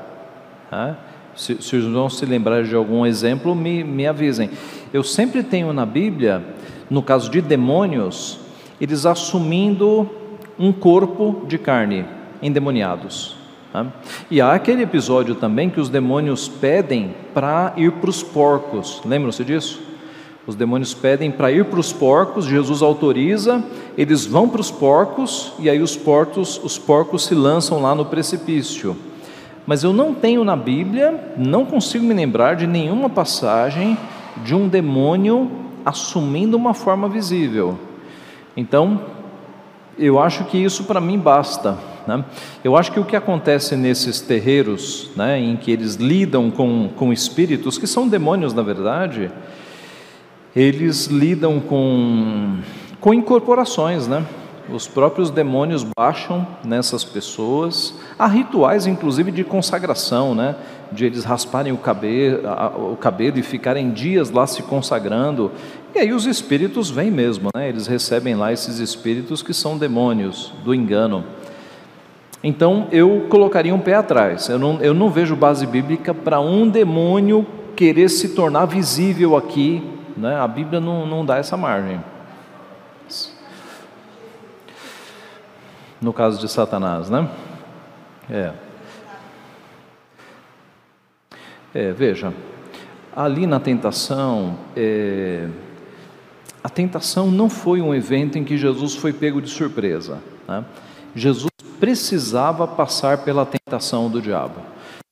[0.70, 0.96] tá?
[1.34, 4.50] Se, se os irmãos se lembrarem de algum exemplo, me, me avisem.
[4.92, 6.44] Eu sempre tenho na Bíblia,
[6.90, 8.38] no caso de demônios,
[8.78, 10.10] eles assumindo
[10.58, 12.04] um corpo de carne,
[12.42, 13.36] endemoniados.
[13.72, 13.86] tá?
[14.30, 19.00] E há aquele episódio também que os demônios pedem para ir para os porcos.
[19.06, 19.87] Lembram-se disso?
[20.48, 23.62] Os demônios pedem para ir para os porcos, Jesus autoriza,
[23.98, 28.06] eles vão para os porcos e aí os porcos, os porcos se lançam lá no
[28.06, 28.96] precipício.
[29.66, 33.98] Mas eu não tenho na Bíblia, não consigo me lembrar de nenhuma passagem
[34.42, 35.50] de um demônio
[35.84, 37.78] assumindo uma forma visível.
[38.56, 39.02] Então,
[39.98, 41.76] eu acho que isso para mim basta.
[42.06, 42.24] Né?
[42.64, 47.12] Eu acho que o que acontece nesses terreiros, né, em que eles lidam com, com
[47.12, 49.30] espíritos, que são demônios na verdade,
[50.54, 52.58] eles lidam com,
[53.00, 54.24] com incorporações, né?
[54.70, 57.94] Os próprios demônios baixam nessas pessoas.
[58.18, 60.56] Há rituais, inclusive, de consagração, né?
[60.92, 62.42] De eles rasparem o cabelo,
[62.92, 65.50] o cabelo e ficarem dias lá se consagrando.
[65.94, 67.68] E aí os espíritos vêm mesmo, né?
[67.68, 71.24] Eles recebem lá esses espíritos que são demônios do engano.
[72.42, 74.48] Então eu colocaria um pé atrás.
[74.48, 79.82] Eu não, eu não vejo base bíblica para um demônio querer se tornar visível aqui.
[80.18, 80.36] Né?
[80.36, 82.02] A Bíblia não, não dá essa margem.
[86.00, 87.28] No caso de Satanás, né?
[88.30, 88.52] É.
[91.74, 92.32] É, veja,
[93.14, 95.48] ali na tentação, é,
[96.62, 100.18] a tentação não foi um evento em que Jesus foi pego de surpresa.
[100.46, 100.64] Né?
[101.14, 104.60] Jesus precisava passar pela tentação do diabo.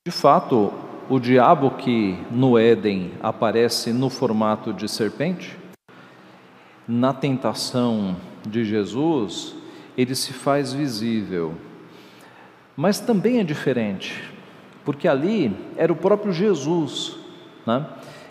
[0.07, 0.73] De fato,
[1.09, 5.57] o diabo que no Éden aparece no formato de serpente,
[6.87, 9.55] na tentação de Jesus,
[9.97, 11.55] ele se faz visível.
[12.77, 14.35] Mas também é diferente.
[14.87, 17.17] porque ali era o próprio Jesus,
[17.67, 17.85] né?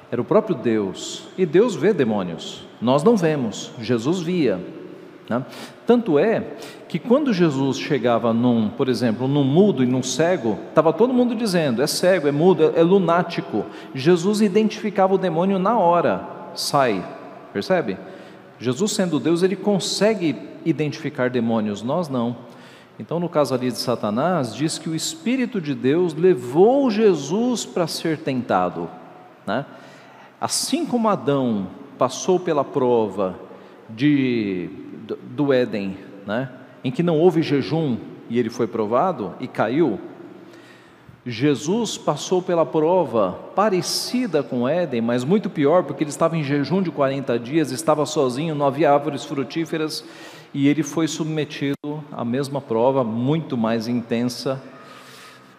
[0.09, 4.65] era o próprio Deus, e Deus vê demônios, nós não vemos, Jesus via.
[5.29, 5.43] Né?
[5.87, 6.53] Tanto é
[6.87, 11.35] que quando Jesus chegava num, por exemplo, num mudo e num cego, estava todo mundo
[11.35, 13.65] dizendo: é cego, é mudo, é lunático.
[13.93, 17.03] Jesus identificava o demônio na hora, sai,
[17.51, 17.97] percebe?
[18.59, 22.37] Jesus, sendo Deus, ele consegue identificar demônios, nós não.
[22.97, 27.87] Então, no caso ali de Satanás, diz que o Espírito de Deus levou Jesus para
[27.87, 28.89] ser tentado.
[29.45, 29.65] Né?
[30.39, 31.67] Assim como Adão
[31.97, 33.35] passou pela prova
[33.89, 34.69] de,
[35.05, 36.49] do Éden, né?
[36.83, 37.97] em que não houve jejum
[38.29, 39.99] e ele foi provado e caiu,
[41.25, 46.83] Jesus passou pela prova parecida com Éden, mas muito pior, porque ele estava em jejum
[46.83, 50.05] de 40 dias, estava sozinho, não havia árvores frutíferas,
[50.53, 54.61] e ele foi submetido à mesma prova, muito mais intensa.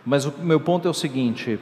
[0.05, 1.59] Mas o meu ponto é o seguinte: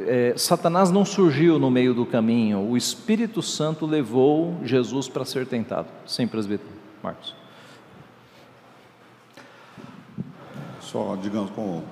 [0.00, 5.46] é, Satanás não surgiu no meio do caminho, o Espírito Santo levou Jesus para ser
[5.46, 5.88] tentado.
[6.06, 7.34] Sim, presbítero Marcos.
[10.80, 11.82] Só, digamos, com,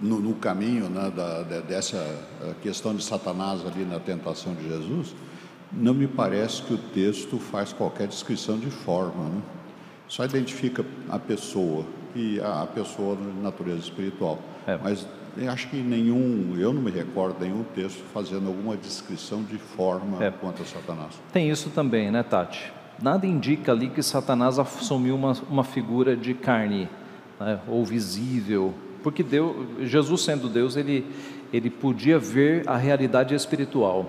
[0.00, 2.04] no, no caminho né, da, dessa
[2.62, 5.14] questão de Satanás ali na tentação de Jesus,
[5.72, 9.42] não me parece que o texto faz qualquer descrição de forma, né?
[10.08, 11.84] só identifica a pessoa
[12.14, 14.38] e a, a pessoa de natureza espiritual.
[14.66, 14.78] É.
[14.82, 15.06] Mas
[15.48, 20.30] acho que nenhum, eu não me recordo nenhum texto fazendo alguma descrição de forma é.
[20.30, 21.20] quanto a Satanás.
[21.32, 22.72] Tem isso também, né, Tati?
[23.00, 26.88] Nada indica ali que Satanás assumiu uma, uma figura de carne,
[27.38, 28.72] né, ou visível,
[29.02, 31.06] porque Deus, Jesus sendo Deus, ele,
[31.52, 34.06] ele podia ver a realidade espiritual,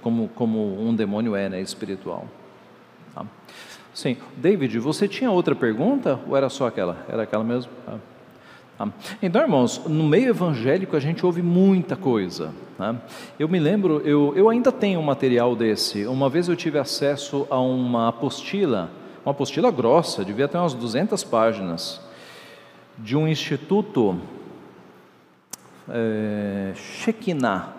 [0.00, 2.26] como, como um demônio é, né, espiritual.
[3.14, 3.26] Tá?
[3.92, 7.04] Sim, David, você tinha outra pergunta ou era só aquela?
[7.08, 7.70] Era aquela mesmo?
[7.86, 7.98] Ah.
[9.20, 12.52] Então, irmãos, no meio evangélico a gente ouve muita coisa.
[12.78, 12.96] Né?
[13.38, 16.06] Eu me lembro, eu, eu ainda tenho um material desse.
[16.06, 18.90] Uma vez eu tive acesso a uma apostila,
[19.24, 22.00] uma apostila grossa, devia ter umas 200 páginas,
[22.96, 24.20] de um instituto
[25.88, 27.72] é, Shekinah,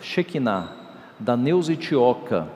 [0.00, 0.76] Shekinah,
[1.18, 2.48] da Neuza Itioca.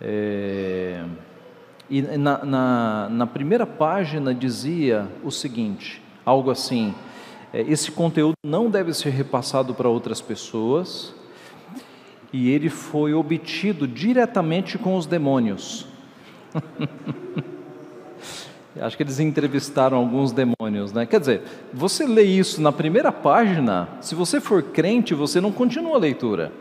[0.00, 1.04] É,
[1.90, 6.94] e na, na, na primeira página dizia o seguinte: algo assim,
[7.52, 11.12] é, esse conteúdo não deve ser repassado para outras pessoas,
[12.32, 15.88] e ele foi obtido diretamente com os demônios.
[18.80, 21.04] Acho que eles entrevistaram alguns demônios, né?
[21.04, 21.42] Quer dizer,
[21.74, 26.52] você lê isso na primeira página, se você for crente, você não continua a leitura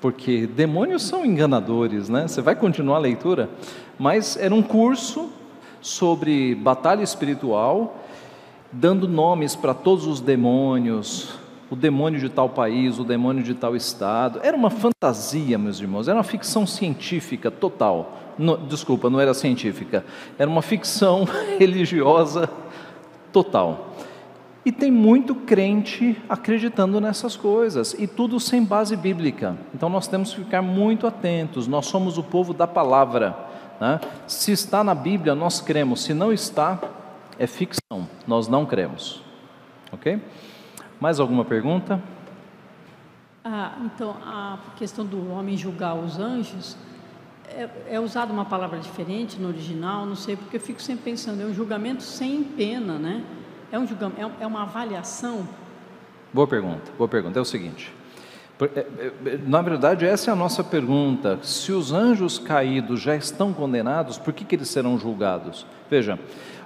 [0.00, 2.28] porque demônios são enganadores, né?
[2.28, 3.50] Você vai continuar a leitura,
[3.98, 5.30] mas era um curso
[5.80, 8.04] sobre batalha espiritual,
[8.70, 11.38] dando nomes para todos os demônios,
[11.70, 14.40] o demônio de tal país, o demônio de tal estado.
[14.42, 18.16] Era uma fantasia, meus irmãos, era uma ficção científica total.
[18.38, 20.04] No, desculpa, não era científica,
[20.38, 21.26] era uma ficção
[21.58, 22.48] religiosa
[23.32, 23.87] total.
[24.68, 29.56] E tem muito crente acreditando nessas coisas, e tudo sem base bíblica.
[29.74, 33.34] Então nós temos que ficar muito atentos, nós somos o povo da palavra.
[33.80, 33.98] Né?
[34.26, 36.78] Se está na Bíblia, nós cremos, se não está,
[37.38, 39.22] é ficção, nós não cremos.
[39.90, 40.20] Ok?
[41.00, 42.02] Mais alguma pergunta?
[43.42, 46.76] Ah, então, a questão do homem julgar os anjos,
[47.48, 51.40] é, é usada uma palavra diferente no original, não sei, porque eu fico sempre pensando,
[51.40, 53.24] é um julgamento sem pena, né?
[53.70, 55.46] É um julgamento, é, é uma avaliação?
[56.32, 57.38] Boa pergunta, boa pergunta.
[57.38, 57.92] É o seguinte,
[58.60, 61.38] é, é, na verdade, essa é a nossa pergunta.
[61.42, 65.66] Se os anjos caídos já estão condenados, por que, que eles serão julgados?
[65.90, 66.18] Veja,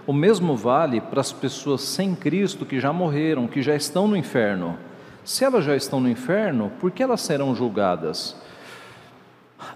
[0.07, 4.17] o mesmo vale para as pessoas sem Cristo que já morreram, que já estão no
[4.17, 4.79] inferno.
[5.25, 8.37] Se elas já estão no inferno, por que elas serão julgadas?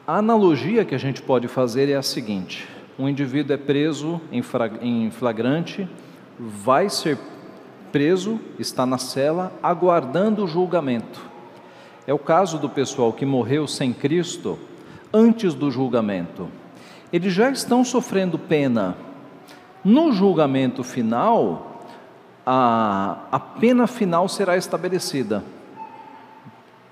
[0.06, 4.20] A analogia que a gente pode fazer é a seguinte: um indivíduo é preso
[4.80, 5.88] em flagrante
[6.38, 7.18] vai ser
[7.90, 11.20] preso, está na cela, aguardando o julgamento.
[12.06, 14.58] É o caso do pessoal que morreu sem Cristo
[15.12, 16.48] antes do julgamento.
[17.12, 18.96] Eles já estão sofrendo pena.
[19.84, 21.82] No julgamento final,
[22.44, 25.42] a, a pena final será estabelecida.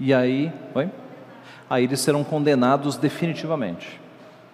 [0.00, 0.90] E aí, oi?
[1.68, 4.00] aí eles serão condenados definitivamente.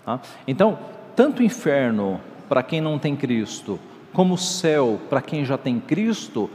[0.04, 0.20] Tá?
[0.46, 0.78] Então,
[1.16, 3.78] tanto o inferno para quem não tem Cristo,
[4.12, 6.50] como céu para quem já tem Cristo,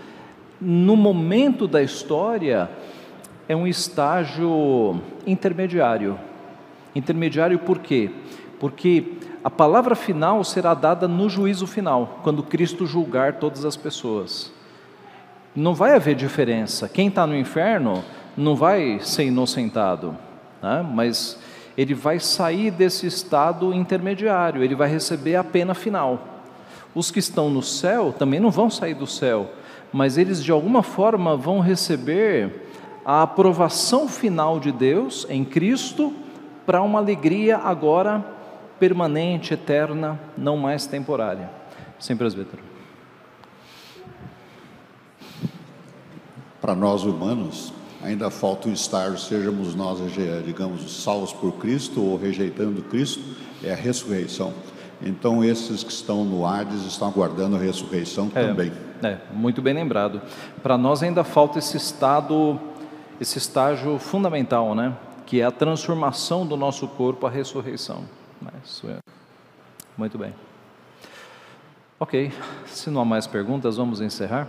[0.59, 2.69] no momento da história,
[3.47, 6.19] é um estágio intermediário.
[6.95, 8.09] Intermediário por quê?
[8.59, 9.13] Porque
[9.43, 14.51] a palavra final será dada no juízo final, quando Cristo julgar todas as pessoas.
[15.55, 16.89] não vai haver diferença.
[16.89, 18.03] Quem está no inferno
[18.35, 20.17] não vai ser inocentado,
[20.61, 20.85] né?
[20.93, 21.39] mas
[21.77, 26.34] ele vai sair desse estado intermediário, ele vai receber a pena final.
[26.95, 29.51] Os que estão no céu também não vão sair do céu,
[29.91, 32.69] mas eles de alguma forma vão receber
[33.03, 36.13] a aprovação final de Deus em Cristo
[36.65, 38.25] para uma alegria agora
[38.79, 41.49] permanente, eterna, não mais temporária.
[41.99, 42.63] Sem presbítero.
[46.59, 49.99] Para nós humanos, ainda falta o estágio, sejamos nós,
[50.45, 53.21] digamos, salvos por Cristo ou rejeitando Cristo,
[53.63, 54.53] é a ressurreição.
[55.01, 58.71] Então, esses que estão no Hades estão aguardando a ressurreição é, também.
[59.03, 60.21] É, muito bem lembrado.
[60.63, 62.59] Para nós ainda falta esse estado,
[63.19, 64.95] esse estágio fundamental, né?
[65.25, 68.03] Que é a transformação do nosso corpo, a ressurreição.
[68.63, 68.97] Isso é.
[69.97, 70.33] Muito bem.
[71.99, 72.31] Ok,
[72.65, 74.47] se não há mais perguntas, vamos encerrar.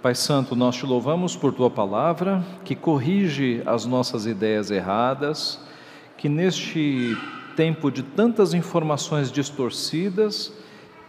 [0.00, 5.60] Pai Santo, nós te louvamos por tua palavra, que corrige as nossas ideias erradas,
[6.16, 7.16] que neste
[7.56, 10.52] tempo de tantas informações distorcidas,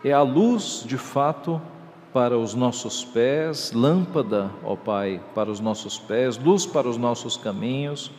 [0.03, 1.61] é a luz de fato
[2.13, 7.37] para os nossos pés, lâmpada, ó Pai, para os nossos pés, luz para os nossos
[7.37, 8.11] caminhos.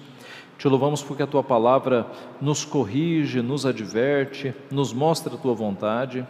[0.56, 2.06] Te louvamos porque a tua palavra
[2.40, 6.26] nos corrige, nos adverte, nos mostra a tua vontade.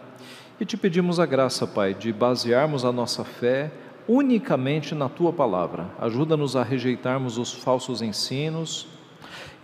[0.59, 3.71] E te pedimos a graça, Pai, de basearmos a nossa fé
[4.07, 5.87] unicamente na tua palavra.
[5.99, 8.87] Ajuda-nos a rejeitarmos os falsos ensinos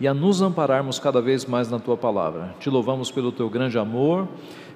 [0.00, 2.54] e a nos ampararmos cada vez mais na tua palavra.
[2.58, 4.26] Te louvamos pelo teu grande amor,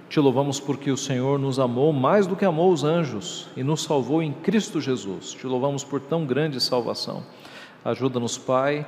[0.09, 3.83] te louvamos porque o Senhor nos amou mais do que amou os anjos e nos
[3.83, 5.33] salvou em Cristo Jesus.
[5.33, 7.23] Te louvamos por tão grande salvação.
[7.83, 8.87] Ajuda-nos, Pai,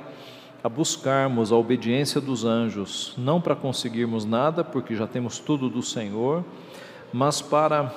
[0.63, 5.81] a buscarmos a obediência dos anjos, não para conseguirmos nada, porque já temos tudo do
[5.81, 6.45] Senhor,
[7.11, 7.91] mas para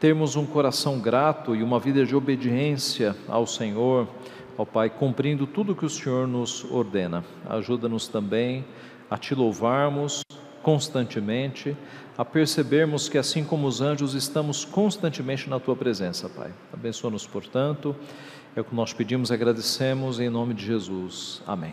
[0.00, 4.08] termos um coração grato e uma vida de obediência ao Senhor
[4.60, 7.24] Ó Pai, cumprindo tudo o que o Senhor nos ordena.
[7.48, 8.62] Ajuda-nos também
[9.10, 10.20] a te louvarmos
[10.62, 11.74] constantemente,
[12.18, 16.52] a percebermos que assim como os anjos estamos constantemente na tua presença, Pai.
[16.74, 17.96] Abençoa-nos, portanto.
[18.54, 21.42] É o que nós pedimos, agradecemos em nome de Jesus.
[21.46, 21.72] Amém.